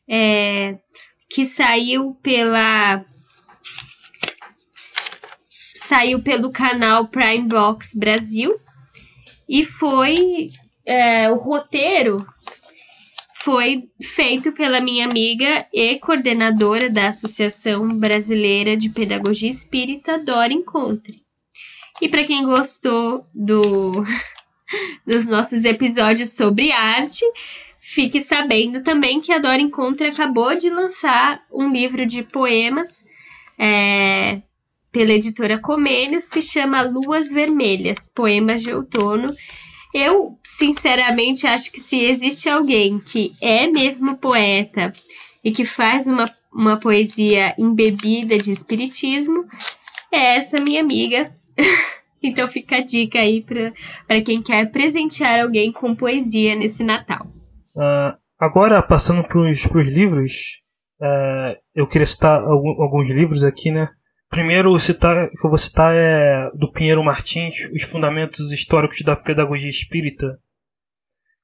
é, 0.08 0.78
que 1.28 1.44
saiu 1.44 2.14
pela 2.22 3.04
saiu 5.74 6.22
pelo 6.22 6.52
canal 6.52 7.08
Prime 7.08 7.48
Box 7.48 7.96
Brasil 7.98 8.52
e 9.48 9.64
foi 9.64 10.48
é, 10.86 11.30
o 11.30 11.34
roteiro 11.34 12.16
foi 13.42 13.88
feito 14.00 14.52
pela 14.52 14.80
minha 14.80 15.06
amiga 15.06 15.66
e 15.72 15.96
coordenadora 15.98 16.90
da 16.90 17.08
Associação 17.08 17.94
Brasileira 17.96 18.76
de 18.76 18.88
Pedagogia 18.88 19.48
Espírita, 19.48 20.18
Dora 20.18 20.52
Encontre. 20.52 21.22
E 22.00 22.08
para 22.08 22.24
quem 22.24 22.44
gostou 22.44 23.24
do, 23.34 24.04
dos 25.06 25.28
nossos 25.28 25.64
episódios 25.64 26.36
sobre 26.36 26.72
arte, 26.72 27.24
Fique 27.92 28.20
sabendo 28.20 28.84
também 28.84 29.20
que 29.20 29.32
a 29.32 29.40
Dora 29.40 29.60
Encontre 29.60 30.06
acabou 30.06 30.56
de 30.56 30.70
lançar 30.70 31.44
um 31.52 31.68
livro 31.72 32.06
de 32.06 32.22
poemas 32.22 33.04
é, 33.58 34.42
pela 34.92 35.10
editora 35.10 35.58
Comênios, 35.58 36.22
se 36.22 36.40
chama 36.40 36.82
Luas 36.82 37.32
Vermelhas, 37.32 38.08
Poemas 38.14 38.62
de 38.62 38.72
Outono. 38.72 39.34
Eu, 39.94 40.38
sinceramente, 40.44 41.46
acho 41.46 41.70
que 41.72 41.80
se 41.80 42.04
existe 42.04 42.48
alguém 42.48 42.98
que 42.98 43.32
é 43.42 43.66
mesmo 43.66 44.16
poeta 44.16 44.92
e 45.44 45.50
que 45.50 45.64
faz 45.64 46.06
uma, 46.06 46.26
uma 46.52 46.78
poesia 46.78 47.54
embebida 47.58 48.38
de 48.38 48.52
espiritismo, 48.52 49.46
é 50.12 50.36
essa 50.36 50.60
minha 50.60 50.80
amiga. 50.80 51.30
então 52.22 52.46
fica 52.46 52.76
a 52.76 52.84
dica 52.84 53.18
aí 53.18 53.44
para 54.06 54.22
quem 54.22 54.42
quer 54.42 54.70
presentear 54.70 55.40
alguém 55.40 55.72
com 55.72 55.96
poesia 55.96 56.54
nesse 56.54 56.84
Natal. 56.84 57.26
Uh, 57.74 58.16
agora, 58.38 58.80
passando 58.82 59.26
para 59.26 59.40
os 59.40 59.88
livros, 59.88 60.62
uh, 61.00 61.56
eu 61.74 61.88
queria 61.88 62.06
citar 62.06 62.40
alguns 62.42 63.10
livros 63.10 63.42
aqui, 63.42 63.72
né? 63.72 63.88
Primeiro 64.30 64.78
citar, 64.78 65.28
que 65.28 65.44
eu 65.44 65.50
vou 65.50 65.58
citar 65.58 65.92
é 65.92 66.50
do 66.54 66.70
Pinheiro 66.70 67.02
Martins, 67.02 67.68
Os 67.74 67.82
Fundamentos 67.82 68.52
Históricos 68.52 69.02
da 69.02 69.16
Pedagogia 69.16 69.68
Espírita, 69.68 70.38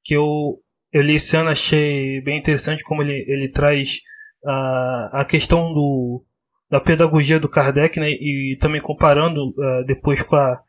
que 0.05 0.15
eu, 0.15 0.61
eu 0.93 1.03
li 1.03 1.17
esse 1.17 1.37
ano, 1.37 1.51
achei 1.51 2.21
bem 2.21 2.39
interessante 2.39 2.85
como 2.85 3.03
ele, 3.03 3.25
ele 3.27 3.51
traz 3.51 3.99
uh, 4.45 5.17
a 5.17 5.27
questão 5.29 5.75
do, 5.75 6.25
da 6.71 6.81
pedagogia 6.81 7.41
do 7.41 7.49
Kardec, 7.49 7.99
né, 7.99 8.09
e 8.09 8.57
também 8.61 8.81
comparando 8.81 9.49
uh, 9.49 9.85
depois 9.85 10.23
com 10.23 10.37
a, 10.37 10.63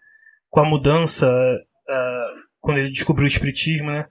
com 0.49 0.59
a 0.59 0.67
mudança, 0.67 1.31
uh, 1.31 2.41
quando 2.59 2.79
ele 2.79 2.89
descobriu 2.89 3.25
o 3.25 3.27
Espiritismo, 3.27 3.91
né, 3.91 4.07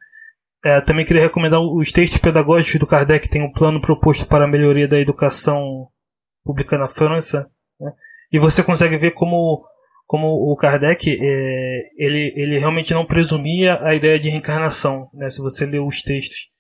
é, 0.65 0.81
também 0.81 1.05
queria 1.05 1.23
recomendar 1.23 1.61
os 1.61 1.91
textos 1.91 2.19
pedagógicos 2.19 2.79
do 2.79 2.87
Kardec, 2.87 3.29
tem 3.29 3.43
um 3.43 3.53
plano 3.53 3.81
proposto 3.81 4.27
para 4.27 4.45
a 4.45 4.49
melhoria 4.49 4.87
da 4.87 4.99
educação 4.99 5.89
pública 6.45 6.79
na 6.79 6.89
França. 6.89 7.51
E 8.33 8.39
você 8.39 8.63
consegue 8.63 8.97
ver 8.97 9.13
como, 9.13 9.65
como 10.07 10.27
o 10.27 10.57
Kardec 10.57 11.11
é, 11.11 11.81
ele, 11.97 12.33
ele 12.37 12.59
realmente 12.59 12.93
não 12.93 13.07
presumia 13.07 13.81
a 13.83 13.95
ideia 13.95 14.19
de 14.19 14.29
reencarnação. 14.29 15.09
Né? 15.15 15.31
Se 15.31 15.41
você 15.41 15.67
lê 15.67 15.79
os 15.79 16.03
textos, 16.03 16.51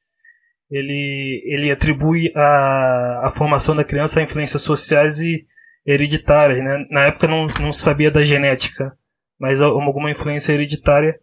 ele, 0.70 1.42
ele 1.46 1.70
atribui 1.70 2.32
a, 2.35 3.26
a 3.26 3.30
formação 3.30 3.75
da 3.75 3.85
criança 3.85 4.20
a 4.20 4.23
influências 4.23 4.62
sociais 4.62 5.20
e 5.20 5.46
hereditárias, 5.87 6.58
né? 6.58 6.85
Na 6.90 7.04
época 7.04 7.28
não, 7.28 7.46
não 7.61 7.70
sabia 7.70 8.11
da 8.11 8.23
genética, 8.23 8.92
mas 9.38 9.61
alguma 9.61 10.11
influência 10.11 10.52
hereditária, 10.52 11.18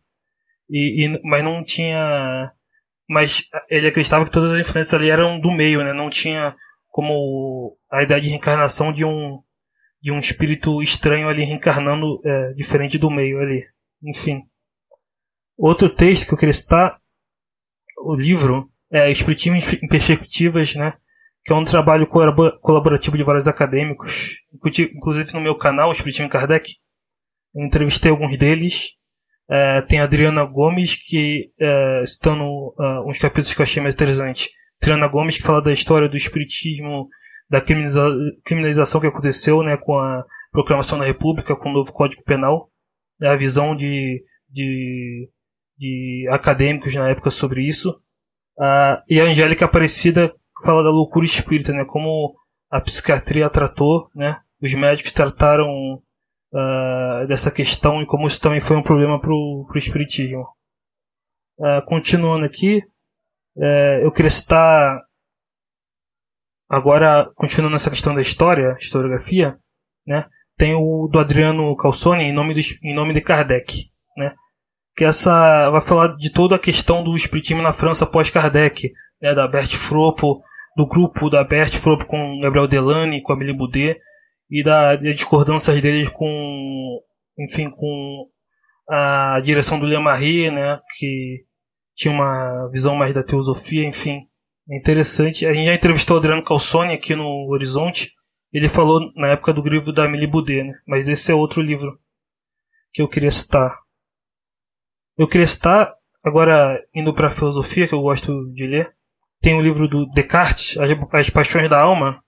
e, 0.70 1.06
e, 1.06 1.22
mas 1.24 1.44
não 1.44 1.64
tinha... 1.64 2.52
Mas 3.10 3.44
ele 3.70 3.88
acreditava 3.88 4.24
que 4.24 4.32
todas 4.32 4.52
as 4.52 4.60
influências 4.62 4.94
ali 4.94 5.10
eram 5.10 5.38
do 5.38 5.52
meio, 5.52 5.84
né? 5.84 5.92
Não 5.92 6.10
tinha 6.10 6.56
como 6.88 7.78
a 7.92 8.02
ideia 8.02 8.22
de 8.22 8.30
reencarnação 8.30 8.94
de 8.94 9.04
um, 9.04 9.40
de 10.04 10.12
um 10.12 10.20
espírito 10.20 10.84
estranho 10.84 11.30
ali 11.30 11.46
reencarnando 11.46 12.22
é, 12.26 12.54
diferente 12.56 12.98
do 12.98 13.10
meio 13.10 13.40
ali. 13.40 13.66
Enfim. 14.04 14.44
Outro 15.58 15.88
texto 15.88 16.28
que 16.28 16.34
eu 16.34 16.38
queria 16.38 16.52
citar, 16.52 17.00
o 18.06 18.14
livro, 18.14 18.70
é 18.92 19.10
Espiritismo 19.10 19.56
em 19.56 19.88
Perspectivas, 19.88 20.76
né? 20.76 20.94
que 21.46 21.54
é 21.54 21.56
um 21.56 21.64
trabalho 21.64 22.06
colaborativo 22.08 23.18
de 23.18 23.24
vários 23.24 23.48
acadêmicos, 23.48 24.38
inclusive 24.54 25.34
no 25.34 25.42
meu 25.42 25.58
canal, 25.58 25.92
Espiritismo 25.92 26.30
Kardec. 26.30 26.76
Eu 27.56 27.66
entrevistei 27.66 28.12
alguns 28.12 28.38
deles. 28.38 28.98
É, 29.50 29.82
tem 29.84 30.00
a 30.00 30.04
Adriana 30.04 30.44
Gomes, 30.44 30.96
que 30.96 31.52
é, 31.60 32.04
no, 32.26 32.76
uh, 32.78 33.10
uns 33.10 33.20
capítulos 33.20 33.54
que 33.54 33.62
eu 33.62 33.64
achei 33.64 33.82
mais 33.82 33.96
interessantes. 33.96 34.50
Adriana 34.82 35.08
Gomes, 35.08 35.38
que 35.38 35.44
fala 35.44 35.62
da 35.62 35.72
história 35.72 36.10
do 36.10 36.18
Espiritismo, 36.18 37.08
da 37.54 37.62
criminaliza 37.62 38.04
criminalização 38.44 39.00
que 39.00 39.06
aconteceu 39.06 39.62
né, 39.62 39.78
com 39.78 39.96
a 39.96 40.26
proclamação 40.52 40.98
da 40.98 41.06
República, 41.06 41.56
com 41.56 41.70
o 41.70 41.74
novo 41.74 41.94
Código 41.94 42.24
Penal. 42.24 42.72
É 43.22 43.28
a 43.28 43.36
visão 43.36 43.76
de, 43.76 44.26
de, 44.50 45.30
de 45.78 46.28
acadêmicos 46.32 46.96
na 46.96 47.10
época 47.10 47.30
sobre 47.30 47.62
isso. 47.62 47.92
Uh, 48.58 48.98
e 49.08 49.22
a 49.22 49.26
Angélica 49.26 49.66
Aparecida, 49.66 50.34
fala 50.66 50.84
da 50.84 50.90
loucura 50.90 51.26
espírita, 51.26 51.72
né? 51.72 51.86
Como 51.86 52.36
a 52.72 52.82
psiquiatria 52.82 53.48
tratou, 53.52 54.10
né? 54.16 54.42
Os 54.60 54.74
médicos 54.74 55.12
trataram 55.12 56.02
uh, 56.52 57.28
dessa 57.28 57.52
questão 57.52 58.02
e 58.02 58.08
como 58.08 58.26
isso 58.26 58.42
também 58.42 58.62
foi 58.62 58.78
um 58.78 58.84
problema 58.84 59.22
para 59.22 59.32
o 59.32 59.68
espiritismo. 59.76 60.48
Uh, 61.60 61.86
continuando 61.86 62.46
aqui, 62.46 62.82
uh, 63.58 64.02
eu 64.02 64.12
queria 64.12 64.32
citar 64.32 65.04
agora 66.70 67.30
continuando 67.36 67.76
essa 67.76 67.90
questão 67.90 68.14
da 68.16 68.22
história, 68.22 68.76
historiografia, 68.80 69.58
né? 70.08 70.26
Tem 70.58 70.74
o 70.76 71.08
do 71.12 71.20
Adriano 71.20 71.76
Calzone 71.76 72.24
em 72.24 72.34
nome, 72.34 72.54
do, 72.54 72.60
em 72.84 72.94
nome 72.94 73.14
de 73.14 73.22
Kardec, 73.22 73.90
né? 74.18 74.34
Que 74.96 75.06
essa 75.06 75.70
vai 75.70 75.82
falar 75.82 76.16
de 76.16 76.32
toda 76.32 76.56
a 76.56 76.60
questão 76.60 77.04
do 77.04 77.16
espiritismo 77.16 77.62
na 77.62 77.74
França 77.74 78.06
pós 78.06 78.30
Kardec, 78.30 78.92
né? 79.22 79.34
Da 79.34 79.48
Bert 79.48 79.76
Fropo, 79.76 80.44
do 80.76 80.88
grupo 80.88 81.30
da 81.30 81.44
Bert 81.44 81.74
Fropo 81.74 82.06
com 82.06 82.40
Gabriel 82.42 82.68
Delane, 82.68 83.22
com 83.22 83.34
Amélie 83.34 83.56
Boudet, 83.56 84.00
e 84.50 84.64
da, 84.64 84.96
da 84.96 85.12
discordâncias 85.12 85.82
deles 85.82 86.10
com, 86.10 87.02
enfim, 87.40 87.70
com 87.70 88.28
a 88.90 89.40
direção 89.44 89.80
do 89.80 90.02
Marie, 90.02 90.52
né, 90.52 90.80
que 90.98 91.46
tinha 91.96 92.14
uma 92.14 92.70
visão 92.70 92.96
mais 92.96 93.14
da 93.14 93.24
teosofia, 93.24 93.84
enfim, 93.88 94.28
é 94.70 94.78
interessante. 94.78 95.46
A 95.46 95.54
gente 95.54 95.66
já 95.66 95.74
entrevistou 95.74 96.16
o 96.16 96.20
Adriano 96.20 96.44
Calzone 96.44 96.94
aqui 96.94 97.16
no 97.16 97.50
Horizonte, 97.50 98.14
ele 98.52 98.70
falou 98.70 99.12
na 99.16 99.30
época 99.30 99.52
do 99.52 99.68
livro 99.68 99.92
da 99.92 100.06
Amélie 100.06 100.28
Boudet, 100.28 100.64
né, 100.64 100.74
mas 100.88 101.08
esse 101.08 101.32
é 101.32 101.36
outro 101.36 101.62
livro 101.62 102.00
que 102.94 103.02
eu 103.02 103.10
queria 103.10 103.32
citar. 103.32 103.80
Eu 105.18 105.28
queria 105.28 105.48
citar, 105.48 105.94
agora 106.24 106.80
indo 106.94 107.14
para 107.14 107.28
a 107.28 107.32
filosofia, 107.32 107.88
que 107.88 107.96
eu 107.96 108.02
gosto 108.02 108.52
de 108.54 108.68
ler, 108.68 108.96
tem 109.42 109.58
o 109.58 109.62
livro 109.62 109.88
do 109.88 110.06
Descartes, 110.12 110.78
As, 111.12 111.30
Paixões 111.30 111.70
da 111.70 111.82
Alma, 111.82 112.24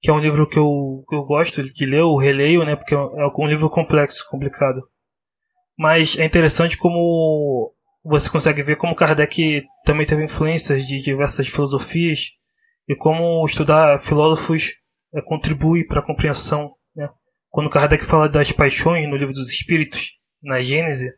que 0.00 0.10
é 0.10 0.12
um 0.12 0.18
livro 0.18 0.48
que 0.48 0.58
eu, 0.58 1.04
que 1.08 1.14
eu 1.14 1.24
gosto 1.24 1.62
de 1.62 1.86
ler, 1.86 2.00
eu 2.00 2.16
releio, 2.16 2.64
né, 2.64 2.74
porque 2.74 2.94
é 2.94 2.98
um, 2.98 3.20
é 3.20 3.32
um 3.38 3.46
livro 3.46 3.68
complexo, 3.70 4.26
complicado. 4.30 4.82
Mas 5.78 6.18
é 6.18 6.24
interessante 6.24 6.78
como 6.78 7.74
você 8.04 8.28
consegue 8.30 8.62
ver 8.62 8.76
como 8.76 8.94
Kardec 8.94 9.64
também 9.84 10.06
teve 10.06 10.24
influências 10.24 10.86
de 10.86 11.00
diversas 11.00 11.48
filosofias 11.48 12.32
e 12.88 12.94
como 12.94 13.44
estudar 13.46 14.00
filósofos 14.00 14.72
é, 15.14 15.22
contribui 15.22 15.86
para 15.86 16.00
a 16.00 16.06
compreensão. 16.06 16.74
Né? 16.94 17.08
Quando 17.48 17.70
Kardec 17.70 18.04
fala 18.04 18.28
das 18.28 18.52
paixões 18.52 19.08
no 19.08 19.16
livro 19.16 19.32
dos 19.32 19.50
Espíritos, 19.50 20.18
na 20.42 20.60
Gênese, 20.60 21.10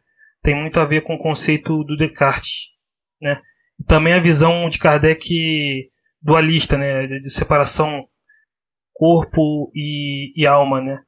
tem 0.43 0.55
muito 0.55 0.79
a 0.79 0.85
ver 0.85 1.03
com 1.03 1.15
o 1.15 1.19
conceito 1.19 1.83
do 1.83 1.97
Descartes. 1.97 2.77
Né? 3.21 3.41
também 3.85 4.15
a 4.15 4.21
visão 4.21 4.69
de 4.69 4.79
Kardec 4.79 5.91
dualista, 6.23 6.79
né, 6.79 7.07
de 7.07 7.31
separação 7.31 8.07
corpo 8.93 9.71
e, 9.75 10.33
e 10.35 10.47
alma, 10.47 10.81
né? 10.81 11.03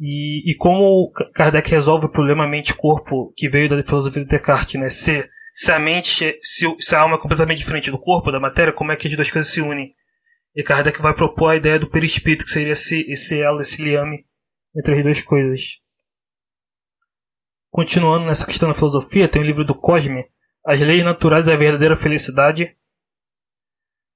E, 0.00 0.52
e 0.52 0.56
como 0.56 1.10
Kardec 1.34 1.70
resolve 1.70 2.06
o 2.06 2.12
problema 2.12 2.46
mente-corpo 2.46 3.32
que 3.36 3.48
veio 3.48 3.68
da 3.68 3.82
filosofia 3.82 4.22
de 4.22 4.28
Descartes, 4.28 4.80
né? 4.80 4.88
Se, 4.88 5.28
se 5.52 5.72
a 5.72 5.78
mente, 5.78 6.38
se, 6.42 6.76
se 6.78 6.94
a 6.94 7.00
alma 7.00 7.16
é 7.16 7.20
completamente 7.20 7.58
diferente 7.58 7.90
do 7.90 7.98
corpo, 7.98 8.30
da 8.30 8.38
matéria, 8.38 8.72
como 8.72 8.92
é 8.92 8.96
que 8.96 9.08
as 9.08 9.14
duas 9.14 9.30
coisas 9.30 9.52
se 9.52 9.60
unem? 9.60 9.94
E 10.54 10.62
Kardec 10.62 11.00
vai 11.02 11.14
propor 11.14 11.48
a 11.48 11.56
ideia 11.56 11.78
do 11.78 11.90
perispírito, 11.90 12.44
que 12.44 12.50
seria 12.50 12.72
esse, 12.72 13.10
esse 13.10 13.40
elo, 13.40 13.60
esse 13.60 13.82
liame 13.82 14.24
entre 14.76 14.96
as 14.96 15.02
duas 15.02 15.22
coisas. 15.22 15.80
Continuando 17.70 18.26
nessa 18.26 18.46
questão 18.46 18.68
da 18.68 18.74
filosofia, 18.74 19.28
tem 19.28 19.42
o 19.42 19.44
livro 19.44 19.64
do 19.64 19.74
Cosme, 19.74 20.24
as 20.64 20.80
Leis 20.80 21.04
Naturais 21.04 21.46
e 21.46 21.52
a 21.52 21.56
Verdadeira 21.56 21.96
Felicidade, 21.96 22.76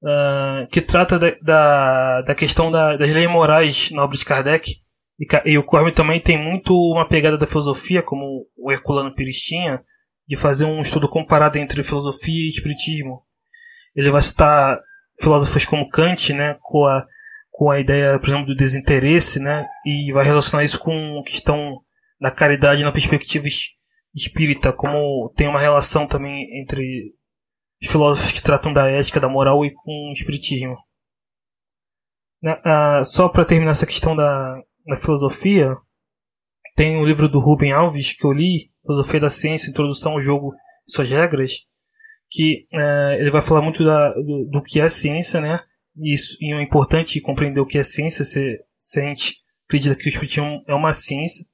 uh, 0.03 0.67
que 0.71 0.81
trata 0.81 1.19
da, 1.19 1.31
da, 1.41 2.23
da 2.23 2.35
questão 2.35 2.71
da, 2.71 2.97
das 2.97 3.11
leis 3.11 3.31
morais 3.31 3.91
na 3.91 4.05
obra 4.05 4.17
de 4.17 4.25
Kardec. 4.25 4.83
E, 5.23 5.53
e 5.53 5.59
o 5.59 5.65
Corme 5.65 5.93
também 5.93 6.21
tem 6.21 6.37
muito 6.37 6.75
uma 6.75 7.07
pegada 7.07 7.39
da 7.39 7.47
filosofia, 7.47 8.03
como 8.03 8.45
o 8.57 8.73
Herculano 8.73 9.15
Pires 9.15 9.37
tinha, 9.37 9.81
de 10.27 10.37
fazer 10.37 10.65
um 10.65 10.81
estudo 10.81 11.09
comparado 11.09 11.59
entre 11.59 11.85
filosofia 11.85 12.45
e 12.45 12.49
espiritismo. 12.49 13.23
Ele 13.95 14.11
vai 14.11 14.21
citar 14.21 14.81
filósofos 15.21 15.65
como 15.65 15.89
Kant, 15.89 16.33
né, 16.33 16.59
com 16.61 16.85
a, 16.87 17.07
com 17.53 17.71
a 17.71 17.79
ideia, 17.79 18.19
por 18.19 18.29
exemplo, 18.29 18.47
do 18.47 18.57
desinteresse, 18.57 19.39
né, 19.39 19.65
e 19.87 20.13
vai 20.13 20.25
relacionar 20.25 20.65
isso 20.65 20.81
com 20.81 21.21
a 21.21 21.23
questão 21.23 21.81
da 22.21 22.31
caridade 22.31 22.83
na 22.83 22.91
perspectiva 22.91 23.47
espírita, 24.13 24.73
como 24.73 25.33
tem 25.37 25.47
uma 25.47 25.61
relação 25.61 26.07
também 26.09 26.61
entre 26.61 27.15
os 27.81 27.89
filósofos 27.89 28.33
que 28.33 28.43
tratam 28.43 28.73
da 28.73 28.89
ética, 28.89 29.21
da 29.21 29.29
moral 29.29 29.65
e 29.65 29.73
com 29.73 30.11
o 30.11 30.13
espiritismo. 30.13 30.77
Né, 32.43 32.61
ah, 32.65 33.05
só 33.05 33.29
para 33.29 33.45
terminar 33.45 33.71
essa 33.71 33.87
questão 33.87 34.17
da, 34.17 34.61
da 34.87 34.97
filosofia, 34.97 35.77
tem 36.75 36.97
um 36.97 37.05
livro 37.05 37.29
do 37.29 37.39
Rubem 37.39 37.73
Alves 37.73 38.17
que 38.17 38.27
eu 38.27 38.33
li, 38.33 38.71
Filosofia 38.85 39.21
da 39.21 39.31
Ciência, 39.31 39.71
Introdução 39.71 40.13
ao 40.13 40.21
Jogo 40.21 40.55
e 40.87 40.93
Suas 40.93 41.11
Regras, 41.11 41.53
que 42.31 42.67
uh, 42.73 43.21
ele 43.21 43.31
vai 43.31 43.43
falar 43.43 43.63
muito 43.63 43.85
da, 43.85 44.13
do, 44.15 44.49
do, 44.51 44.63
que 44.63 44.81
é 44.81 44.89
ciência, 44.89 45.41
né? 45.41 45.61
Isso, 45.97 46.37
e 46.41 46.53
é 46.53 46.63
importante 46.63 47.21
compreender 47.21 47.61
o 47.61 47.67
que 47.67 47.79
é 47.79 47.83
ciência, 47.83 48.25
se, 48.25 48.59
se 48.77 49.01
a 49.01 49.05
gente 49.05 49.37
acredita 49.69 49.95
que 49.95 50.07
o 50.07 50.09
espiritismo 50.09 50.65
é 50.67 50.75
uma 50.75 50.93
ciência. 50.93 51.45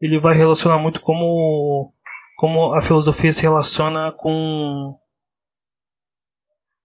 Ele 0.00 0.18
vai 0.18 0.36
relacionar 0.36 0.78
muito 0.78 1.00
como 1.00 1.92
como 2.36 2.74
a 2.74 2.82
filosofia 2.82 3.32
se 3.32 3.42
relaciona 3.42 4.12
com 4.18 4.94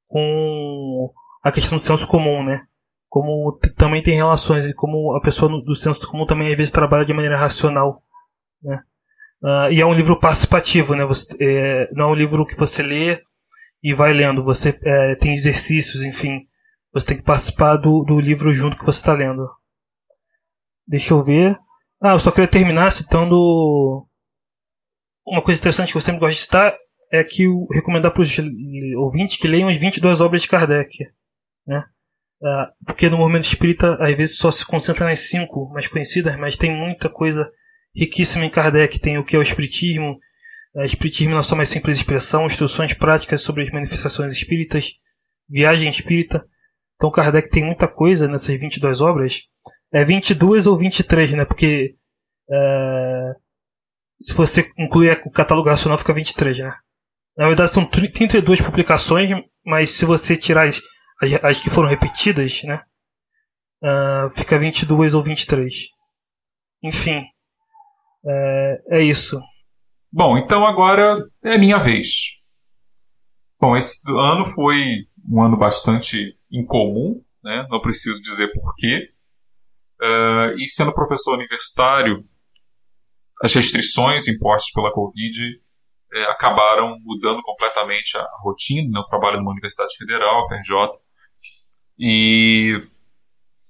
com 0.07 1.11
a 1.43 1.51
questão 1.51 1.77
do 1.77 1.81
senso 1.81 2.07
comum, 2.07 2.43
né? 2.43 2.65
Como 3.11 3.59
também 3.75 4.01
tem 4.01 4.15
relações 4.15 4.65
e 4.65 4.73
como 4.73 5.13
a 5.17 5.21
pessoa 5.21 5.61
do 5.61 5.75
senso 5.75 6.09
comum 6.09 6.25
também 6.25 6.49
às 6.49 6.55
vezes 6.55 6.71
trabalha 6.71 7.03
de 7.03 7.13
maneira 7.13 7.37
racional, 7.37 8.01
né? 8.63 8.81
Uh, 9.43 9.69
e 9.69 9.81
é 9.81 9.85
um 9.85 9.93
livro 9.93 10.17
participativo, 10.17 10.95
né? 10.95 11.03
Você, 11.03 11.35
é, 11.41 11.89
não 11.91 12.05
é 12.05 12.11
um 12.13 12.15
livro 12.15 12.45
que 12.45 12.55
você 12.55 12.81
lê 12.81 13.21
e 13.83 13.93
vai 13.93 14.13
lendo. 14.13 14.45
Você 14.45 14.79
é, 14.81 15.15
tem 15.15 15.33
exercícios, 15.33 16.05
enfim. 16.05 16.47
Você 16.93 17.07
tem 17.07 17.17
que 17.17 17.23
participar 17.23 17.75
do, 17.75 18.05
do 18.05 18.17
livro 18.17 18.49
junto 18.53 18.77
que 18.77 18.85
você 18.85 19.01
está 19.01 19.11
lendo. 19.11 19.45
Deixa 20.87 21.13
eu 21.13 21.21
ver. 21.21 21.59
Ah, 22.01 22.13
eu 22.13 22.19
só 22.19 22.31
queria 22.31 22.47
terminar 22.47 22.93
citando 22.93 24.07
uma 25.25 25.41
coisa 25.41 25.59
interessante 25.59 25.91
que 25.91 25.97
eu 25.97 26.01
sempre 26.01 26.21
gosto 26.21 26.35
de 26.37 26.43
citar 26.43 26.73
é 27.11 27.25
que 27.25 27.43
eu 27.43 27.67
recomendar 27.73 28.13
para 28.13 28.21
os 28.21 28.39
ouvintes 28.95 29.35
que 29.35 29.49
leiam 29.49 29.67
as 29.67 29.77
22 29.77 30.21
obras 30.21 30.43
de 30.43 30.47
Kardec. 30.47 30.97
Né? 31.67 31.83
Ah, 32.43 32.71
porque 32.85 33.09
no 33.09 33.17
movimento 33.17 33.43
espírita, 33.43 33.95
às 33.99 34.15
vezes, 34.15 34.37
só 34.37 34.49
se 34.49 34.65
concentra 34.65 35.05
nas 35.05 35.19
cinco 35.29 35.69
mais 35.71 35.87
conhecidas, 35.87 36.37
mas 36.39 36.57
tem 36.57 36.75
muita 36.75 37.09
coisa 37.09 37.51
riquíssima 37.95 38.45
em 38.45 38.49
Kardec. 38.49 38.99
Tem 38.99 39.17
o 39.17 39.23
que 39.23 39.35
é 39.35 39.39
o 39.39 39.43
Espiritismo, 39.43 40.19
o 40.75 40.83
Espiritismo 40.83 41.35
na 41.35 41.43
sua 41.43 41.57
mais 41.57 41.69
simples 41.69 41.97
expressão, 41.97 42.45
instruções 42.45 42.93
práticas 42.93 43.41
sobre 43.41 43.63
as 43.63 43.69
manifestações 43.69 44.33
espíritas, 44.33 44.93
viagem 45.47 45.89
espírita. 45.89 46.43
Então 46.95 47.11
Kardec 47.11 47.49
tem 47.49 47.63
muita 47.63 47.87
coisa 47.87 48.27
nessas 48.27 48.59
22 48.59 49.01
obras. 49.01 49.43
É 49.93 50.03
22 50.03 50.67
ou 50.67 50.77
23, 50.77 51.33
né? 51.33 51.45
Porque 51.45 51.95
é, 52.49 53.35
se 54.19 54.33
você 54.33 54.71
incluir 54.77 55.21
o 55.25 55.31
catálogo 55.31 55.69
racional, 55.69 55.97
fica 55.97 56.13
23, 56.13 56.59
né? 56.59 56.73
Na 57.37 57.47
verdade, 57.47 57.71
são 57.71 57.85
32 57.85 58.61
publicações, 58.61 59.29
mas 59.65 59.91
se 59.91 60.05
você 60.05 60.35
tirar 60.35 60.67
as, 60.67 60.81
as, 61.43 61.61
que 61.61 61.69
foram 61.69 61.89
repetidas, 61.89 62.63
né? 62.63 62.83
uh, 63.81 64.31
fica 64.31 64.59
22 64.59 65.13
ou 65.13 65.23
23. 65.23 65.73
Enfim, 66.83 67.23
é, 68.25 68.81
é 68.89 69.03
isso. 69.03 69.39
Bom, 70.11 70.37
então 70.37 70.65
agora 70.65 71.23
é 71.43 71.57
minha 71.57 71.77
vez. 71.77 72.37
Bom, 73.59 73.75
esse 73.75 74.01
ano 74.09 74.45
foi 74.45 75.07
um 75.29 75.43
ano 75.43 75.57
bastante 75.57 76.37
incomum, 76.51 77.23
né? 77.43 77.65
não 77.69 77.81
preciso 77.81 78.21
dizer 78.21 78.51
porquê. 78.51 79.11
Uh, 80.01 80.57
e 80.57 80.67
sendo 80.67 80.93
professor 80.93 81.35
universitário, 81.35 82.25
as 83.43 83.53
restrições 83.53 84.27
impostas 84.27 84.71
pela 84.73 84.91
Covid 84.91 85.61
é, 86.13 86.23
acabaram 86.23 86.97
mudando 87.01 87.41
completamente 87.43 88.17
a 88.17 88.27
rotina. 88.41 88.89
Né? 88.91 88.99
Eu 88.99 89.05
trabalho 89.05 89.37
numa 89.37 89.51
universidade 89.51 89.95
federal, 89.95 90.47
FRJ, 90.47 90.99
e 92.03 92.83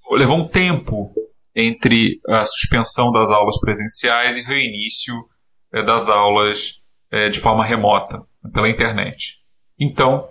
levou 0.09 0.37
um 0.37 0.47
tempo 0.47 1.13
entre 1.53 2.21
a 2.29 2.45
suspensão 2.45 3.11
das 3.11 3.29
aulas 3.29 3.59
presenciais 3.59 4.37
e 4.37 4.41
reinício 4.41 5.13
é, 5.73 5.83
das 5.83 6.07
aulas 6.07 6.81
é, 7.11 7.27
de 7.27 7.37
forma 7.41 7.65
remota, 7.65 8.25
pela 8.53 8.69
internet. 8.69 9.41
Então, 9.77 10.29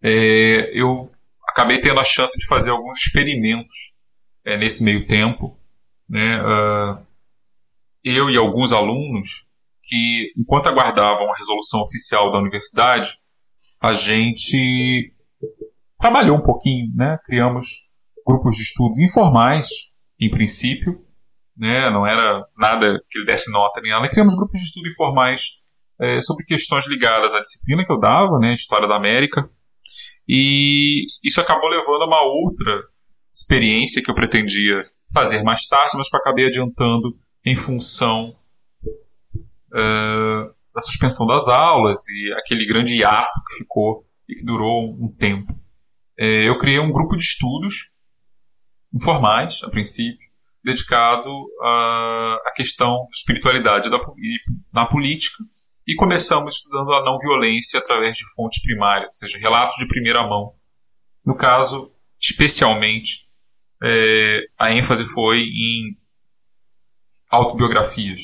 é, 0.00 0.70
eu 0.72 1.10
acabei 1.48 1.80
tendo 1.80 1.98
a 1.98 2.04
chance 2.04 2.38
de 2.38 2.46
fazer 2.46 2.70
alguns 2.70 2.98
experimentos 2.98 3.96
nesse 4.44 4.84
meio 4.84 5.04
tempo. 5.06 5.58
Né? 6.08 6.40
Uh, 6.40 7.06
eu 8.02 8.30
e 8.30 8.36
alguns 8.36 8.72
alunos 8.72 9.46
que, 9.82 10.32
enquanto 10.38 10.68
aguardavam 10.68 11.30
a 11.30 11.36
resolução 11.36 11.80
oficial 11.80 12.30
da 12.30 12.38
universidade, 12.38 13.08
a 13.80 13.92
gente 13.92 15.12
trabalhou 15.98 16.36
um 16.36 16.42
pouquinho, 16.42 16.94
né? 16.94 17.18
criamos 17.24 17.88
grupos 18.26 18.56
de 18.56 18.62
estudos 18.62 18.98
informais, 18.98 19.66
em 20.20 20.30
princípio, 20.30 21.04
né? 21.56 21.90
não 21.90 22.06
era 22.06 22.44
nada 22.56 23.00
que 23.10 23.18
ele 23.18 23.26
desse 23.26 23.50
nota 23.50 23.80
nem 23.80 23.90
nada, 23.90 24.08
criamos 24.08 24.34
grupos 24.34 24.58
de 24.58 24.66
estudo 24.66 24.88
informais 24.88 25.58
é, 26.00 26.20
sobre 26.20 26.44
questões 26.44 26.86
ligadas 26.86 27.34
à 27.34 27.40
disciplina 27.40 27.84
que 27.84 27.92
eu 27.92 27.98
dava, 27.98 28.38
né? 28.38 28.52
História 28.52 28.86
da 28.86 28.96
América, 28.96 29.50
e 30.28 31.06
isso 31.24 31.40
acabou 31.40 31.70
levando 31.70 32.02
a 32.02 32.06
uma 32.06 32.22
outra 32.22 32.82
experiência 33.34 34.02
que 34.02 34.10
eu 34.10 34.14
pretendia 34.14 34.84
fazer 35.12 35.42
mais 35.42 35.66
tarde, 35.66 35.96
mas 35.96 36.10
que 36.10 36.16
eu 36.16 36.20
acabei 36.20 36.46
adiantando 36.46 37.18
em 37.44 37.56
função 37.56 38.36
uh, 39.72 40.54
da 40.74 40.80
suspensão 40.80 41.26
das 41.26 41.48
aulas 41.48 42.06
e 42.08 42.32
aquele 42.34 42.66
grande 42.66 42.94
hiato 42.94 43.40
que 43.48 43.56
ficou 43.58 44.06
e 44.28 44.34
que 44.34 44.44
durou 44.44 44.94
um 45.02 45.08
tempo. 45.08 45.52
Uh, 46.18 46.44
eu 46.46 46.58
criei 46.58 46.78
um 46.78 46.90
grupo 46.90 47.16
de 47.16 47.22
estudos 47.22 47.92
informais, 48.92 49.62
a 49.62 49.70
princípio, 49.70 50.28
dedicado 50.64 51.30
à 51.62 52.52
questão 52.56 53.06
de 53.10 53.16
espiritualidade 53.16 53.88
da, 53.90 53.98
na 54.72 54.86
política 54.86 55.42
e 55.86 55.94
começamos 55.94 56.56
estudando 56.56 56.92
a 56.92 57.04
não 57.04 57.16
violência 57.18 57.78
através 57.78 58.16
de 58.16 58.24
fontes 58.34 58.60
primárias, 58.62 59.06
ou 59.06 59.12
seja, 59.12 59.38
relatos 59.38 59.76
de 59.78 59.88
primeira 59.88 60.26
mão. 60.26 60.54
No 61.24 61.34
caso, 61.34 61.92
especialmente, 62.20 63.28
é, 63.82 64.40
a 64.58 64.72
ênfase 64.72 65.04
foi 65.06 65.40
em 65.40 65.96
autobiografias. 67.30 68.20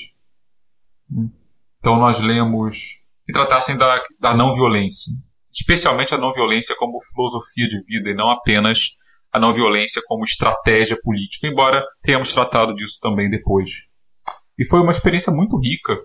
Então 1.79 1.99
nós 1.99 2.21
lemos 2.21 3.03
que 3.27 3.33
tratassem 3.33 3.79
da, 3.79 4.03
da 4.21 4.37
não 4.37 4.55
violência, 4.55 5.13
especialmente 5.55 6.15
a 6.15 6.19
não 6.19 6.33
violência 6.33 6.75
como 6.77 6.99
filosofia 7.03 7.69
de 7.69 7.81
vida 7.85 8.11
e 8.11 8.15
não 8.15 8.31
apenas 8.31 8.97
a 9.33 9.39
não 9.39 9.53
violência 9.53 10.03
como 10.07 10.25
estratégia 10.25 10.99
política, 11.03 11.47
embora 11.47 11.85
tenhamos 12.03 12.33
tratado 12.33 12.75
disso 12.75 12.99
também 13.01 13.31
depois. 13.31 13.71
E 14.59 14.67
foi 14.69 14.81
uma 14.81 14.93
experiência 14.93 15.33
muito 15.33 15.59
rica 15.59 15.97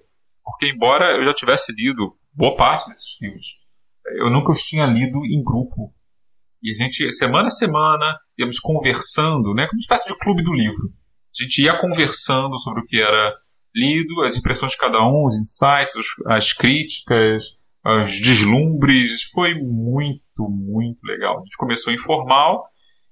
porque, 0.44 0.68
embora 0.68 1.16
eu 1.18 1.26
já 1.26 1.34
tivesse 1.34 1.72
lido 1.74 2.16
boa 2.34 2.56
parte 2.56 2.88
desses 2.88 3.22
livros, 3.22 3.46
eu 4.18 4.30
nunca 4.32 4.52
os 4.52 4.64
tinha 4.64 4.86
lido 4.86 5.20
em 5.26 5.44
grupo. 5.44 5.94
E 6.62 6.72
a 6.72 6.74
gente, 6.74 7.12
semana 7.12 7.48
a 7.48 7.52
semana, 7.52 8.18
íamos 8.38 8.60
conversando, 8.60 9.54
né, 9.54 9.68
como 9.68 9.76
uma 9.76 9.80
espécie 9.80 10.08
de 10.08 10.18
clube 10.18 10.44
do 10.44 10.54
livro. 10.54 10.92
A 11.40 11.44
gente 11.44 11.62
ia 11.62 11.80
conversando 11.80 12.58
sobre 12.60 12.82
o 12.82 12.86
que 12.86 13.00
era 13.00 13.34
lido, 13.74 14.22
as 14.24 14.36
impressões 14.36 14.72
de 14.72 14.78
cada 14.78 15.02
um, 15.06 15.26
os 15.26 15.36
insights, 15.36 15.94
as 16.26 16.52
críticas, 16.52 17.60
os 17.86 18.20
deslumbres. 18.22 19.24
Foi 19.32 19.54
muito, 19.56 20.50
muito 20.50 21.00
legal. 21.04 21.36
A 21.36 21.44
gente 21.44 21.58
começou 21.58 21.94
informal 21.94 22.66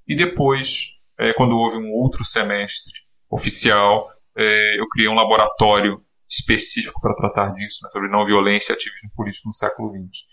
e 0.08 0.16
depois, 0.16 0.94
é, 1.20 1.34
quando 1.34 1.58
houve 1.58 1.78
um 1.78 1.92
outro 1.92 2.24
semestre 2.24 2.94
oficial, 3.30 4.10
é, 4.36 4.80
eu 4.80 4.88
criei 4.90 5.10
um 5.10 5.16
laboratório 5.16 6.02
específico 6.30 7.02
para 7.02 7.16
tratar 7.16 7.54
disso, 7.54 7.80
né, 7.84 7.90
sobre 7.90 8.10
não 8.10 8.26
violência 8.26 8.72
e 8.72 8.76
ativismo 8.76 9.10
político 9.16 9.48
no 9.48 9.54
século 9.54 9.92
XX. 9.92 10.26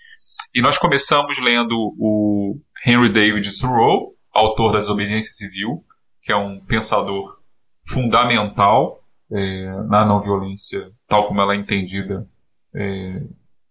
E 0.54 0.60
nós 0.60 0.78
começamos 0.78 1.38
lendo 1.38 1.74
o 1.98 2.60
Henry 2.84 3.08
David 3.08 3.58
Thoreau, 3.58 4.14
autor 4.32 4.72
da 4.72 4.78
Desobediência 4.80 5.32
Civil, 5.32 5.84
que 6.22 6.32
é 6.32 6.36
um 6.36 6.60
pensador 6.64 7.38
fundamental 7.86 9.02
é, 9.30 9.66
na 9.88 10.04
não 10.04 10.20
violência, 10.20 10.90
tal 11.08 11.28
como 11.28 11.40
ela 11.40 11.54
é 11.54 11.56
entendida, 11.56 12.28
é, 12.74 13.22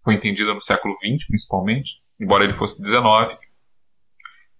foi 0.04 0.16
entendida 0.16 0.54
no 0.54 0.62
século 0.62 0.96
XX, 0.98 1.28
principalmente, 1.28 2.02
embora 2.20 2.44
ele 2.44 2.54
fosse 2.54 2.84
XIX. 2.84 3.38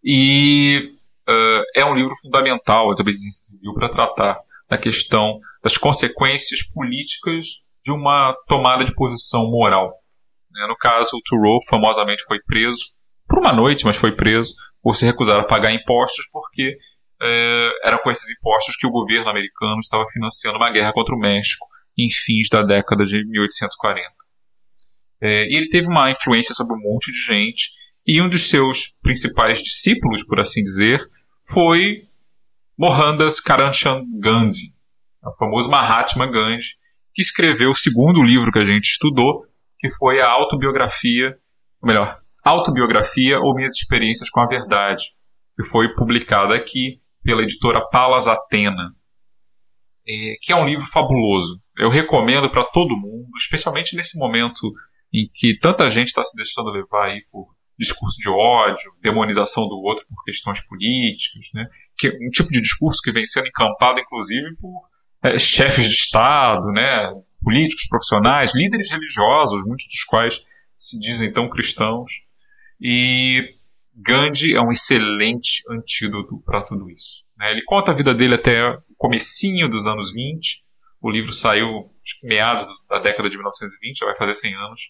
E 0.04 0.96
uh, 1.28 1.64
é 1.76 1.86
um 1.86 1.96
livro 1.96 2.14
fundamental, 2.22 2.90
a 2.90 2.94
Desobediência 2.94 3.52
Civil, 3.52 3.74
para 3.74 3.90
tratar 3.90 4.40
da 4.70 4.78
questão 4.78 5.40
das 5.62 5.78
consequências 5.78 6.64
políticas 6.64 7.64
de 7.84 7.92
uma 7.92 8.36
tomada 8.48 8.84
de 8.84 8.94
posição 8.96 9.50
moral. 9.50 9.94
Né, 10.52 10.66
no 10.68 10.78
caso, 10.78 11.18
o 11.18 11.22
Thoreau 11.22 11.60
famosamente 11.70 12.24
foi 12.26 12.40
preso 12.46 12.84
por 13.28 13.40
uma 13.40 13.54
noite, 13.54 13.86
mas 13.86 13.98
foi 13.98 14.16
preso 14.16 14.54
por 14.82 14.96
se 14.96 15.06
recusar 15.06 15.40
a 15.40 15.46
pagar 15.46 15.74
impostos 15.74 16.26
porque 16.32 16.78
é, 17.22 17.72
era 17.84 17.98
com 17.98 18.12
esses 18.12 18.30
impostos 18.38 18.76
que 18.76 18.86
o 18.86 18.92
governo 18.92 19.30
americano 19.30 19.80
estava 19.80 20.04
financiando 20.12 20.58
uma 20.58 20.70
guerra 20.70 20.94
contra 20.94 21.16
o 21.16 21.20
México 21.20 21.66
em 21.98 22.10
fins 22.10 22.50
da 22.50 22.64
década 22.64 23.06
de 23.06 23.26
1840. 23.26 24.23
É, 25.24 25.48
e 25.48 25.56
ele 25.56 25.70
teve 25.70 25.88
uma 25.88 26.12
influência 26.12 26.54
sobre 26.54 26.76
um 26.76 26.82
monte 26.82 27.10
de 27.10 27.18
gente, 27.18 27.70
e 28.06 28.22
um 28.22 28.28
dos 28.28 28.50
seus 28.50 28.94
principais 29.02 29.64
discípulos, 29.64 30.22
por 30.28 30.38
assim 30.42 30.62
dizer, 30.62 31.00
foi 31.48 32.10
Mohandas 32.78 33.40
Karamchand 33.40 34.04
Gandhi, 34.20 34.74
o 35.24 35.34
famoso 35.38 35.70
Mahatma 35.70 36.28
Gandhi, 36.30 36.66
que 37.14 37.22
escreveu 37.22 37.72
o 37.72 37.76
segundo 37.76 38.22
livro 38.22 38.52
que 38.52 38.60
a 38.60 38.66
gente 38.66 38.84
estudou, 38.84 39.46
que 39.80 39.90
foi 39.92 40.20
a 40.20 40.30
autobiografia, 40.30 41.38
ou 41.82 41.88
melhor, 41.88 42.20
autobiografia 42.44 43.40
ou 43.40 43.56
minhas 43.56 43.78
experiências 43.78 44.30
com 44.30 44.42
a 44.42 44.46
verdade, 44.46 45.06
que 45.56 45.64
foi 45.64 45.94
publicada 45.96 46.54
aqui 46.54 47.00
pela 47.24 47.44
editora 47.44 47.80
Palas 47.90 48.28
Atena, 48.28 48.94
é, 50.06 50.36
que 50.42 50.52
é 50.52 50.56
um 50.58 50.66
livro 50.66 50.86
fabuloso. 50.86 51.62
Eu 51.78 51.90
recomendo 51.90 52.50
para 52.50 52.66
todo 52.66 52.98
mundo, 52.98 53.30
especialmente 53.38 53.96
nesse 53.96 54.18
momento 54.18 54.74
em 55.14 55.30
que 55.34 55.58
tanta 55.60 55.90
gente 55.90 56.08
está 56.08 56.24
se 56.24 56.36
deixando 56.36 56.72
levar 56.72 57.06
aí 57.06 57.24
por 57.32 57.54
discurso 57.78 58.18
de 58.20 58.30
ódio, 58.30 58.92
demonização 59.02 59.68
do 59.68 59.76
outro 59.76 60.06
por 60.08 60.24
questões 60.24 60.66
políticas, 60.68 61.48
né? 61.54 61.68
que 61.98 62.10
um 62.10 62.30
tipo 62.30 62.50
de 62.50 62.62
discurso 62.62 63.02
que 63.04 63.12
vem 63.12 63.26
sendo 63.26 63.48
encampado, 63.48 64.00
inclusive, 64.00 64.56
por 64.56 64.88
é, 65.24 65.38
chefes 65.38 65.86
de 65.86 65.96
Estado, 65.96 66.66
né, 66.72 67.14
políticos, 67.42 67.88
profissionais, 67.88 68.54
líderes 68.54 68.92
religiosos, 68.92 69.66
muitos 69.66 69.86
dos 69.86 70.04
quais 70.04 70.44
se 70.76 71.00
dizem 71.00 71.32
tão 71.32 71.50
cristãos. 71.50 72.12
E 72.80 73.56
Gandhi 73.96 74.56
é 74.56 74.62
um 74.62 74.72
excelente 74.72 75.64
antídoto 75.70 76.42
para 76.46 76.62
tudo 76.62 76.90
isso. 76.90 77.26
Né? 77.38 77.52
Ele 77.52 77.64
conta 77.64 77.92
a 77.92 77.96
vida 77.96 78.14
dele 78.14 78.36
até 78.36 78.70
o 78.70 78.82
comecinho 78.98 79.70
dos 79.70 79.88
anos 79.88 80.12
20. 80.12 80.64
O 81.02 81.10
livro 81.10 81.32
saiu 81.32 81.92
meados 82.24 82.68
da 82.90 83.00
década 83.00 83.30
de 83.30 83.36
1920, 83.36 84.00
já 84.00 84.06
vai 84.06 84.16
fazer 84.16 84.34
100 84.34 84.56
anos. 84.56 84.82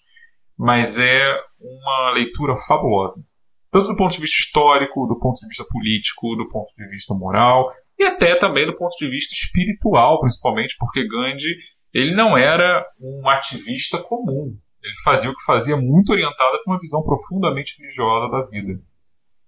Mas 0.57 0.99
é 0.99 1.39
uma 1.59 2.11
leitura 2.11 2.55
fabulosa. 2.55 3.25
Tanto 3.71 3.87
do 3.87 3.95
ponto 3.95 4.13
de 4.13 4.21
vista 4.21 4.39
histórico, 4.39 5.07
do 5.07 5.17
ponto 5.19 5.39
de 5.39 5.47
vista 5.47 5.65
político, 5.69 6.35
do 6.35 6.47
ponto 6.47 6.71
de 6.77 6.87
vista 6.89 7.13
moral 7.15 7.71
e 7.97 8.03
até 8.03 8.35
também 8.35 8.65
do 8.65 8.77
ponto 8.77 8.95
de 8.97 9.09
vista 9.09 9.33
espiritual, 9.33 10.19
principalmente 10.19 10.75
porque 10.77 11.07
Gandhi 11.07 11.55
ele 11.93 12.13
não 12.13 12.37
era 12.37 12.85
um 12.99 13.27
ativista 13.29 13.97
comum. 13.97 14.57
Ele 14.81 14.93
fazia 15.03 15.29
o 15.29 15.35
que 15.35 15.43
fazia 15.45 15.77
muito 15.77 16.11
orientado 16.11 16.59
por 16.63 16.73
uma 16.73 16.79
visão 16.79 17.03
profundamente 17.03 17.75
religiosa 17.79 18.29
da 18.29 18.45
vida. 18.45 18.81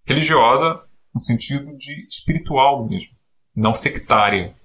Religiosa 0.06 0.84
no 1.14 1.20
sentido 1.20 1.76
de 1.76 2.06
espiritual 2.08 2.88
mesmo, 2.88 3.12
não 3.56 3.74
sectária. 3.74 4.56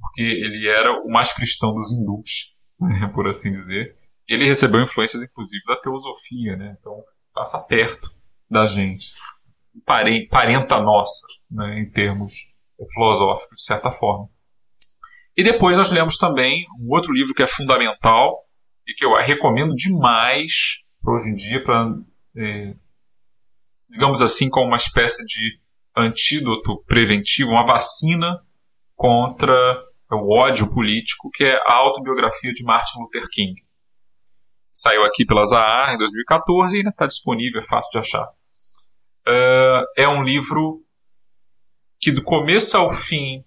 Porque 0.00 0.22
ele 0.22 0.68
era 0.68 0.92
o 1.02 1.08
mais 1.08 1.32
cristão 1.32 1.74
dos 1.74 1.90
hindus, 1.92 2.56
por 3.14 3.28
assim 3.28 3.50
dizer. 3.50 3.96
Ele 4.30 4.46
recebeu 4.46 4.80
influências, 4.80 5.24
inclusive, 5.24 5.62
da 5.66 5.74
teosofia, 5.74 6.56
né? 6.56 6.76
Então, 6.78 7.02
passa 7.34 7.58
perto 7.58 8.08
da 8.48 8.64
gente. 8.64 9.12
Parenta 9.84 10.80
nossa, 10.80 11.26
né, 11.50 11.80
em 11.80 11.90
termos 11.90 12.34
filosófico, 12.94 13.56
de 13.56 13.62
certa 13.62 13.90
forma. 13.90 14.28
E 15.36 15.42
depois 15.42 15.76
nós 15.76 15.90
lemos 15.90 16.16
também 16.16 16.64
um 16.80 16.94
outro 16.94 17.12
livro 17.12 17.34
que 17.34 17.42
é 17.42 17.46
fundamental 17.46 18.44
e 18.86 18.94
que 18.94 19.04
eu 19.04 19.14
recomendo 19.16 19.74
demais 19.74 20.84
para 21.02 21.14
hoje 21.14 21.30
em 21.30 21.34
dia, 21.34 21.62
para, 21.64 21.92
é, 22.36 22.74
digamos 23.88 24.22
assim, 24.22 24.48
como 24.48 24.68
uma 24.68 24.76
espécie 24.76 25.24
de 25.26 25.58
antídoto 25.96 26.84
preventivo, 26.84 27.50
uma 27.50 27.64
vacina 27.66 28.40
contra 28.94 29.54
o 30.12 30.36
ódio 30.36 30.72
político, 30.72 31.30
que 31.30 31.44
é 31.44 31.56
a 31.66 31.74
autobiografia 31.74 32.52
de 32.52 32.62
Martin 32.62 33.00
Luther 33.00 33.26
King. 33.30 33.60
Saiu 34.70 35.04
aqui 35.04 35.24
pela 35.24 35.44
Zahar 35.44 35.94
em 35.94 35.98
2014 35.98 36.74
e 36.74 36.78
ainda 36.78 36.90
está 36.90 37.06
disponível, 37.06 37.60
é 37.60 37.64
fácil 37.64 37.90
de 37.92 37.98
achar. 37.98 38.26
Uh, 39.28 39.84
é 39.96 40.08
um 40.08 40.22
livro 40.22 40.82
que 41.98 42.10
do 42.10 42.22
começo 42.22 42.76
ao 42.76 42.90
fim 42.90 43.44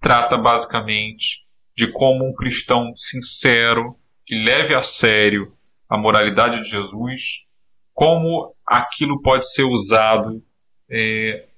trata 0.00 0.36
basicamente 0.36 1.46
de 1.76 1.92
como 1.92 2.26
um 2.26 2.34
cristão 2.34 2.92
sincero, 2.96 3.98
que 4.24 4.34
leve 4.34 4.74
a 4.74 4.82
sério 4.82 5.56
a 5.88 5.96
moralidade 5.96 6.62
de 6.62 6.70
Jesus, 6.70 7.46
como 7.92 8.54
aquilo 8.66 9.22
pode 9.22 9.50
ser 9.52 9.62
usado 9.62 10.42
é, 10.90 11.48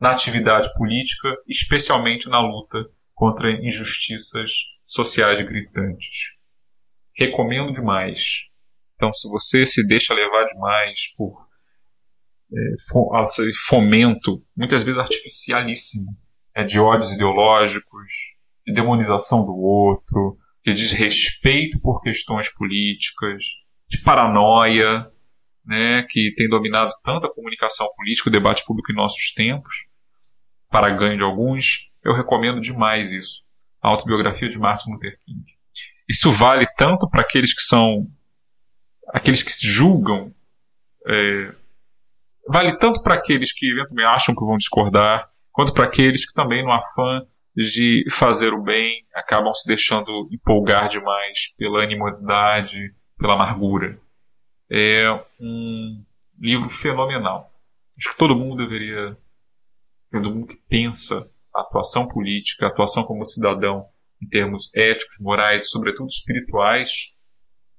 na 0.00 0.10
atividade 0.10 0.68
política, 0.74 1.34
especialmente 1.46 2.28
na 2.28 2.40
luta 2.40 2.86
contra 3.14 3.50
injustiças 3.50 4.50
sociais 4.84 5.40
gritantes. 5.40 6.36
Recomendo 7.16 7.72
demais. 7.72 8.47
Então, 8.98 9.12
se 9.12 9.28
você 9.28 9.64
se 9.64 9.86
deixa 9.86 10.12
levar 10.12 10.44
demais 10.44 11.14
por 11.16 11.46
é, 12.52 13.52
fomento, 13.68 14.44
muitas 14.56 14.82
vezes 14.82 14.98
artificialíssimo, 14.98 16.10
é, 16.52 16.64
de 16.64 16.80
ódios 16.80 17.12
ideológicos, 17.12 18.12
de 18.66 18.72
demonização 18.72 19.46
do 19.46 19.54
outro, 19.54 20.36
de 20.64 20.74
desrespeito 20.74 21.80
por 21.80 22.02
questões 22.02 22.52
políticas, 22.52 23.44
de 23.88 24.02
paranoia, 24.02 25.08
né, 25.64 26.02
que 26.10 26.34
tem 26.34 26.48
dominado 26.48 26.92
tanto 27.04 27.28
a 27.28 27.32
comunicação 27.32 27.86
política, 27.96 28.28
o 28.28 28.32
debate 28.32 28.64
público 28.66 28.90
em 28.90 28.96
nossos 28.96 29.32
tempos, 29.32 29.72
para 30.68 30.90
ganho 30.90 31.18
de 31.18 31.22
alguns, 31.22 31.92
eu 32.04 32.14
recomendo 32.14 32.60
demais 32.60 33.12
isso. 33.12 33.46
A 33.80 33.88
autobiografia 33.88 34.48
de 34.48 34.58
Martin 34.58 34.90
Luther 34.90 35.16
King. 35.24 35.44
Isso 36.08 36.32
vale 36.32 36.66
tanto 36.76 37.08
para 37.08 37.20
aqueles 37.20 37.54
que 37.54 37.62
são 37.62 38.10
aqueles 39.12 39.42
que 39.42 39.52
se 39.52 39.66
julgam 39.66 40.32
é, 41.06 41.54
vale 42.48 42.76
tanto 42.78 43.02
para 43.02 43.14
aqueles 43.14 43.52
que 43.52 43.70
eventualmente 43.70 44.06
acham 44.06 44.34
que 44.34 44.44
vão 44.44 44.56
discordar, 44.56 45.30
quanto 45.52 45.72
para 45.72 45.84
aqueles 45.84 46.26
que 46.26 46.34
também, 46.34 46.64
no 46.64 46.72
afã 46.72 47.26
de 47.54 48.04
fazer 48.10 48.52
o 48.52 48.62
bem, 48.62 49.06
acabam 49.14 49.52
se 49.52 49.66
deixando 49.66 50.28
empolgar 50.32 50.88
demais 50.88 51.54
pela 51.56 51.82
animosidade, 51.82 52.94
pela 53.18 53.34
amargura. 53.34 54.00
É 54.70 55.10
um 55.40 56.04
livro 56.38 56.68
fenomenal. 56.68 57.52
Acho 57.98 58.12
que 58.12 58.18
todo 58.18 58.36
mundo 58.36 58.64
deveria, 58.64 59.16
todo 60.12 60.30
mundo 60.30 60.46
que 60.46 60.56
pensa 60.68 61.28
a 61.54 61.62
atuação 61.62 62.06
política, 62.06 62.66
a 62.66 62.68
atuação 62.68 63.02
como 63.02 63.24
cidadão 63.24 63.86
em 64.22 64.28
termos 64.28 64.72
éticos, 64.74 65.16
morais 65.20 65.64
e, 65.64 65.68
sobretudo, 65.68 66.06
espirituais, 66.06 67.12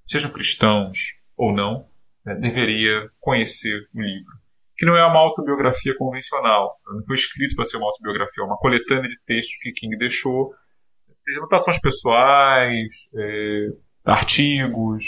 sejam 0.05 0.31
cristãos 0.31 1.18
ou 1.39 1.53
não, 1.53 1.87
né, 2.23 2.35
deveria 2.35 3.09
conhecer 3.19 3.87
o 3.95 4.01
livro 4.01 4.39
que 4.79 4.85
não 4.85 4.95
é 4.95 5.05
uma 5.05 5.19
autobiografia 5.19 5.93
convencional. 5.97 6.79
Não 6.87 7.03
foi 7.03 7.15
escrito 7.15 7.53
para 7.53 7.65
ser 7.65 7.75
uma 7.75 7.87
autobiografia, 7.87 8.41
é 8.41 8.47
uma 8.47 8.57
coletânea 8.57 9.09
de 9.09 9.21
textos 9.25 9.57
que 9.61 9.73
King 9.73 9.97
deixou, 9.97 10.53
anotações 11.37 11.79
pessoais, 11.81 13.09
é, 13.17 13.67
artigos, 14.05 15.03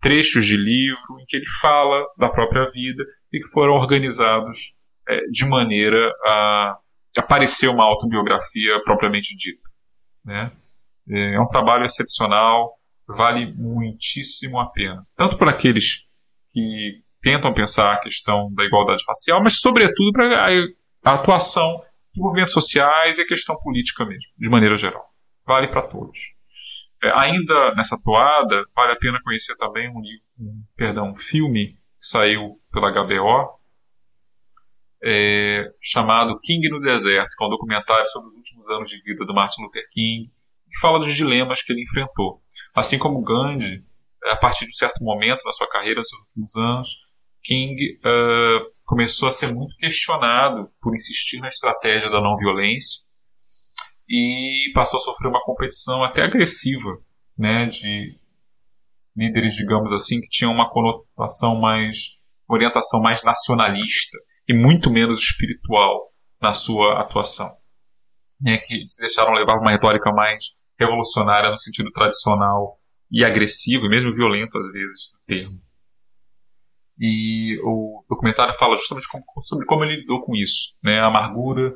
trechos 0.00 0.46
de 0.46 0.56
livro 0.56 1.20
em 1.20 1.24
que 1.26 1.36
ele 1.36 1.48
fala 1.60 2.06
da 2.16 2.28
própria 2.28 2.70
vida 2.70 3.04
e 3.32 3.40
que 3.40 3.48
foram 3.48 3.72
organizados 3.72 4.76
é, 5.08 5.20
de 5.26 5.44
maneira 5.44 6.12
a 6.24 6.78
aparecer 7.16 7.66
uma 7.66 7.84
autobiografia 7.84 8.80
propriamente 8.84 9.36
dita. 9.36 9.68
Né? 10.24 10.52
É, 11.10 11.34
é 11.34 11.40
um 11.40 11.48
trabalho 11.48 11.84
excepcional, 11.84 12.77
vale 13.08 13.52
muitíssimo 13.54 14.58
a 14.58 14.66
pena. 14.66 15.06
Tanto 15.16 15.38
para 15.38 15.50
aqueles 15.50 16.06
que 16.52 17.02
tentam 17.20 17.52
pensar 17.52 17.94
a 17.94 18.00
questão 18.00 18.52
da 18.54 18.64
igualdade 18.64 19.02
racial, 19.06 19.42
mas 19.42 19.60
sobretudo 19.60 20.12
para 20.12 20.46
a 21.04 21.14
atuação 21.14 21.82
de 22.12 22.20
movimentos 22.20 22.52
sociais 22.52 23.18
e 23.18 23.22
a 23.22 23.26
questão 23.26 23.56
política 23.56 24.04
mesmo, 24.04 24.30
de 24.38 24.48
maneira 24.48 24.76
geral. 24.76 25.08
Vale 25.46 25.68
para 25.68 25.82
todos. 25.82 26.18
É, 27.02 27.10
ainda 27.12 27.74
nessa 27.74 27.96
toada, 28.02 28.64
vale 28.74 28.92
a 28.92 28.96
pena 28.96 29.20
conhecer 29.22 29.56
também 29.56 29.88
um, 29.88 30.02
um, 30.40 30.62
perdão, 30.76 31.12
um 31.12 31.16
filme 31.16 31.74
que 32.00 32.06
saiu 32.06 32.60
pela 32.72 32.90
HBO, 32.90 33.58
é, 35.02 35.64
chamado 35.80 36.38
King 36.40 36.68
no 36.68 36.80
Deserto, 36.80 37.36
que 37.36 37.44
é 37.44 37.46
um 37.46 37.50
documentário 37.50 38.08
sobre 38.08 38.28
os 38.28 38.34
últimos 38.34 38.68
anos 38.70 38.90
de 38.90 39.00
vida 39.02 39.24
do 39.24 39.34
Martin 39.34 39.62
Luther 39.62 39.88
King, 39.92 40.30
que 40.70 40.80
fala 40.80 40.98
dos 40.98 41.14
dilemas 41.14 41.62
que 41.62 41.72
ele 41.72 41.82
enfrentou. 41.82 42.42
Assim 42.78 42.98
como 42.98 43.22
Gandhi, 43.22 43.84
a 44.24 44.36
partir 44.36 44.64
de 44.64 44.70
um 44.70 44.74
certo 44.74 45.02
momento 45.02 45.42
na 45.44 45.52
sua 45.52 45.68
carreira, 45.68 45.98
nos 45.98 46.08
seus 46.08 46.22
últimos 46.22 46.56
anos, 46.56 46.88
King 47.42 47.98
uh, 47.98 48.72
começou 48.84 49.28
a 49.28 49.32
ser 49.32 49.52
muito 49.52 49.76
questionado 49.76 50.70
por 50.80 50.94
insistir 50.94 51.40
na 51.40 51.48
estratégia 51.48 52.08
da 52.08 52.20
não 52.20 52.36
violência 52.36 53.06
e 54.08 54.70
passou 54.74 54.98
a 54.98 55.02
sofrer 55.02 55.28
uma 55.28 55.42
competição 55.44 56.04
até 56.04 56.22
agressiva, 56.22 56.98
né, 57.36 57.66
de 57.66 58.18
líderes, 59.16 59.54
digamos 59.54 59.92
assim, 59.92 60.20
que 60.20 60.28
tinham 60.28 60.52
uma 60.52 60.70
conotação 60.70 61.60
mais, 61.60 62.18
orientação 62.48 63.00
mais 63.00 63.24
nacionalista 63.24 64.16
e 64.48 64.54
muito 64.54 64.90
menos 64.90 65.20
espiritual 65.20 66.12
na 66.40 66.52
sua 66.52 67.00
atuação, 67.00 67.54
né, 68.40 68.58
que 68.58 68.86
se 68.86 69.00
deixaram 69.00 69.32
levar 69.32 69.58
uma 69.58 69.72
retórica 69.72 70.12
mais 70.12 70.57
revolucionária 70.78 71.50
no 71.50 71.56
sentido 71.56 71.90
tradicional 71.90 72.78
e 73.10 73.24
agressivo 73.24 73.86
e 73.86 73.88
mesmo 73.88 74.14
violento 74.14 74.56
às 74.58 74.70
vezes 74.70 75.12
do 75.12 75.18
termo. 75.26 75.60
E 76.98 77.58
o 77.62 78.04
documentário 78.08 78.54
fala 78.54 78.76
justamente 78.76 79.08
como, 79.08 79.24
sobre 79.40 79.64
como 79.66 79.84
ele 79.84 79.96
lidou 79.96 80.20
com 80.22 80.34
isso, 80.34 80.74
né? 80.82 81.00
A 81.00 81.06
amargura 81.06 81.74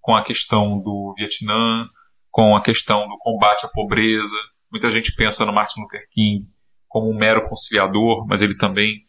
com 0.00 0.16
a 0.16 0.24
questão 0.24 0.80
do 0.80 1.14
Vietnã, 1.16 1.88
com 2.30 2.56
a 2.56 2.62
questão 2.62 3.06
do 3.06 3.18
combate 3.18 3.66
à 3.66 3.68
pobreza. 3.68 4.36
Muita 4.70 4.90
gente 4.90 5.14
pensa 5.14 5.44
no 5.44 5.52
Martin 5.52 5.82
Luther 5.82 6.08
King 6.10 6.48
como 6.88 7.10
um 7.10 7.16
mero 7.16 7.48
conciliador, 7.48 8.26
mas 8.26 8.42
ele 8.42 8.56
também 8.56 9.06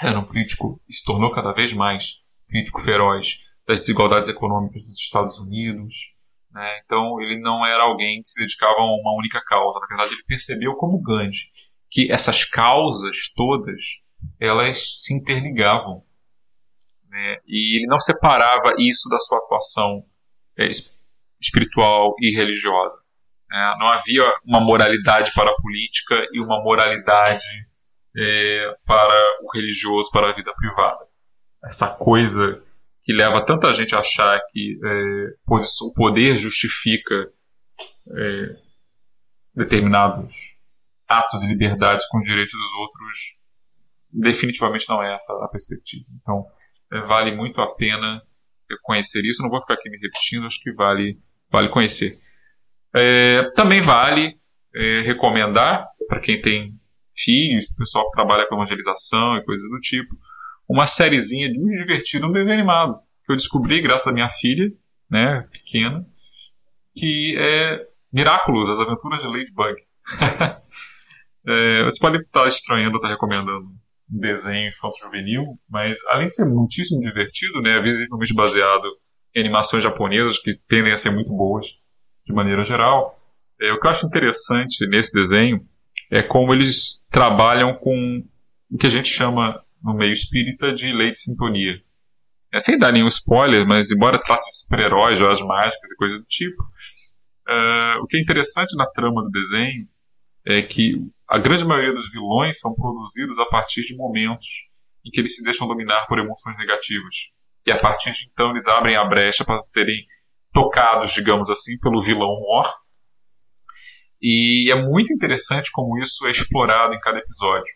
era 0.00 0.18
um 0.18 0.24
crítico 0.24 0.80
e 0.88 0.92
se 0.92 1.04
tornou 1.04 1.32
cada 1.32 1.52
vez 1.52 1.72
mais 1.72 2.24
crítico 2.48 2.80
feroz 2.80 3.38
das 3.66 3.80
desigualdades 3.80 4.28
econômicas 4.28 4.86
dos 4.86 4.98
Estados 4.98 5.38
Unidos. 5.38 6.16
Né? 6.50 6.80
Então, 6.84 7.20
ele 7.20 7.40
não 7.40 7.64
era 7.64 7.82
alguém 7.82 8.22
que 8.22 8.28
se 8.28 8.40
dedicava 8.40 8.78
a 8.78 8.84
uma 8.84 9.16
única 9.16 9.40
causa. 9.44 9.78
Na 9.80 9.86
verdade, 9.86 10.14
ele 10.14 10.24
percebeu, 10.24 10.74
como 10.74 11.00
Gandhi, 11.00 11.50
que 11.90 12.10
essas 12.10 12.44
causas 12.44 13.32
todas 13.34 13.80
elas 14.40 15.02
se 15.02 15.14
interligavam. 15.14 16.04
Né? 17.08 17.36
E 17.46 17.78
ele 17.78 17.86
não 17.86 17.98
separava 17.98 18.74
isso 18.78 19.08
da 19.08 19.18
sua 19.18 19.38
atuação 19.38 20.04
é, 20.56 20.68
espiritual 21.40 22.14
e 22.20 22.34
religiosa. 22.34 23.04
Né? 23.48 23.74
Não 23.78 23.88
havia 23.88 24.24
uma 24.44 24.60
moralidade 24.60 25.32
para 25.32 25.50
a 25.50 25.56
política 25.56 26.26
e 26.32 26.40
uma 26.40 26.62
moralidade 26.62 27.66
é, 28.16 28.76
para 28.84 29.38
o 29.42 29.50
religioso, 29.54 30.10
para 30.10 30.30
a 30.30 30.34
vida 30.34 30.52
privada. 30.54 31.06
Essa 31.64 31.88
coisa 31.88 32.62
que 33.08 33.14
leva 33.14 33.40
tanta 33.40 33.72
gente 33.72 33.94
a 33.94 34.00
achar 34.00 34.38
que 34.50 34.78
é, 34.84 35.50
o 35.50 35.92
poder 35.94 36.36
justifica 36.36 37.14
é, 38.06 38.56
determinados 39.54 40.58
atos 41.08 41.42
e 41.42 41.46
liberdades 41.46 42.06
com 42.06 42.18
os 42.18 42.26
direitos 42.26 42.52
dos 42.52 42.72
outros 42.74 43.38
definitivamente 44.12 44.86
não 44.90 45.02
é 45.02 45.14
essa 45.14 45.32
a 45.42 45.48
perspectiva. 45.48 46.04
Então, 46.20 46.44
é, 46.92 47.00
vale 47.00 47.34
muito 47.34 47.62
a 47.62 47.74
pena 47.74 48.20
conhecer 48.82 49.24
isso. 49.24 49.42
Não 49.42 49.48
vou 49.48 49.62
ficar 49.62 49.72
aqui 49.72 49.88
me 49.88 49.96
repetindo, 49.96 50.44
acho 50.44 50.60
que 50.62 50.70
vale, 50.74 51.18
vale 51.50 51.70
conhecer. 51.70 52.18
É, 52.94 53.50
também 53.52 53.80
vale 53.80 54.38
é, 54.74 55.00
recomendar 55.00 55.88
para 56.06 56.20
quem 56.20 56.42
tem 56.42 56.78
filhos, 57.16 57.74
pessoal 57.74 58.04
que 58.04 58.12
trabalha 58.12 58.46
com 58.46 58.56
evangelização 58.56 59.38
e 59.38 59.44
coisas 59.46 59.66
do 59.70 59.78
tipo, 59.78 60.14
uma 60.68 60.86
sériezinha 60.86 61.48
muito 61.54 61.78
divertida, 61.78 62.26
um 62.26 62.32
desenho 62.32 62.58
animado, 62.58 63.00
que 63.24 63.32
eu 63.32 63.36
descobri 63.36 63.80
graças 63.80 64.06
à 64.06 64.12
minha 64.12 64.28
filha, 64.28 64.70
né, 65.10 65.46
pequena, 65.50 66.06
que 66.94 67.36
é 67.38 67.86
Miraculous, 68.12 68.68
as 68.68 68.80
aventuras 68.80 69.22
de 69.22 69.28
Ladybug. 69.28 69.82
é, 71.46 71.84
você 71.84 71.98
pode 72.00 72.18
estar 72.18 72.46
estranhando, 72.46 72.96
estar 72.96 73.08
recomendando 73.08 73.66
um 74.10 74.18
desenho 74.18 74.68
infanto-juvenil, 74.68 75.58
mas 75.68 75.98
além 76.08 76.28
de 76.28 76.34
ser 76.34 76.46
muitíssimo 76.46 77.00
divertido, 77.00 77.60
né, 77.62 77.80
visivelmente 77.80 78.34
baseado 78.34 78.84
em 79.34 79.40
animações 79.40 79.82
japonesas, 79.82 80.38
que 80.38 80.50
tendem 80.66 80.92
a 80.92 80.96
ser 80.96 81.10
muito 81.10 81.30
boas 81.30 81.66
de 82.26 82.32
maneira 82.32 82.62
geral. 82.62 83.18
É, 83.60 83.72
o 83.72 83.80
que 83.80 83.86
eu 83.86 83.90
acho 83.90 84.06
interessante 84.06 84.86
nesse 84.88 85.12
desenho 85.12 85.66
é 86.10 86.22
como 86.22 86.52
eles 86.52 87.04
trabalham 87.10 87.74
com 87.74 88.24
o 88.70 88.78
que 88.78 88.86
a 88.86 88.90
gente 88.90 89.08
chama 89.08 89.62
no 89.82 89.94
meio 89.94 90.12
espírita 90.12 90.72
de 90.72 90.92
lei 90.92 91.10
de 91.10 91.18
sintonia. 91.18 91.80
É, 92.52 92.60
sem 92.60 92.78
dar 92.78 92.92
nenhum 92.92 93.08
spoiler, 93.08 93.66
mas 93.66 93.90
embora 93.90 94.20
trate 94.20 94.48
de 94.48 94.56
super-heróis, 94.56 95.18
joias 95.18 95.40
mágicas 95.40 95.90
e 95.90 95.96
coisas 95.96 96.18
do 96.18 96.24
tipo, 96.24 96.62
uh, 96.62 98.02
o 98.02 98.06
que 98.06 98.16
é 98.16 98.20
interessante 98.20 98.74
na 98.76 98.86
trama 98.86 99.22
do 99.22 99.30
desenho 99.30 99.86
é 100.46 100.62
que 100.62 100.94
a 101.28 101.38
grande 101.38 101.64
maioria 101.64 101.92
dos 101.92 102.10
vilões 102.10 102.58
são 102.58 102.74
produzidos 102.74 103.38
a 103.38 103.44
partir 103.44 103.82
de 103.82 103.94
momentos 103.96 104.70
em 105.04 105.10
que 105.10 105.20
eles 105.20 105.36
se 105.36 105.44
deixam 105.44 105.68
dominar 105.68 106.06
por 106.06 106.18
emoções 106.18 106.56
negativas. 106.56 107.14
E 107.66 107.70
a 107.70 107.78
partir 107.78 108.12
de 108.12 108.30
então 108.32 108.50
eles 108.50 108.66
abrem 108.66 108.96
a 108.96 109.04
brecha 109.04 109.44
para 109.44 109.58
serem 109.58 110.06
tocados, 110.52 111.12
digamos 111.12 111.50
assim, 111.50 111.78
pelo 111.80 112.00
vilão 112.00 112.28
mor. 112.40 112.66
E 114.20 114.70
é 114.72 114.74
muito 114.74 115.12
interessante 115.12 115.70
como 115.70 115.98
isso 115.98 116.26
é 116.26 116.30
explorado 116.30 116.94
em 116.94 117.00
cada 117.00 117.18
episódio. 117.18 117.70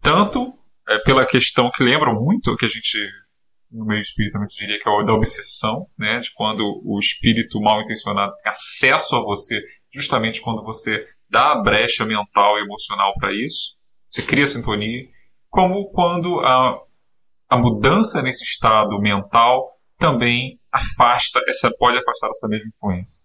Tanto 0.00 0.56
é, 0.88 0.98
pela 1.00 1.26
questão 1.26 1.70
que 1.70 1.82
lembra 1.82 2.12
muito 2.12 2.56
que 2.56 2.64
a 2.64 2.68
gente 2.68 2.98
no 3.70 3.84
meio 3.84 4.00
espírita 4.00 4.38
diria 4.58 4.78
que 4.78 4.88
é 4.88 4.92
o 4.92 5.02
da 5.02 5.12
obsessão, 5.12 5.86
né, 5.98 6.20
de 6.20 6.32
quando 6.34 6.62
o 6.84 6.98
espírito 6.98 7.60
mal 7.60 7.82
intencionado 7.82 8.32
tem 8.36 8.48
acesso 8.48 9.16
a 9.16 9.20
você 9.20 9.60
justamente 9.92 10.40
quando 10.40 10.62
você 10.62 11.06
dá 11.28 11.52
a 11.52 11.62
brecha 11.62 12.04
mental 12.04 12.58
e 12.58 12.62
emocional 12.62 13.12
para 13.18 13.32
isso, 13.32 13.76
você 14.08 14.22
cria 14.22 14.46
sintonia, 14.46 15.08
como 15.48 15.90
quando 15.90 16.40
a, 16.40 16.78
a 17.48 17.58
mudança 17.58 18.22
nesse 18.22 18.44
estado 18.44 18.98
mental 19.00 19.72
também 19.98 20.60
afasta 20.70 21.40
essa 21.48 21.70
pode 21.78 21.98
afastar 21.98 22.28
essa 22.28 22.48
mesma 22.48 22.68
influência. 22.68 23.24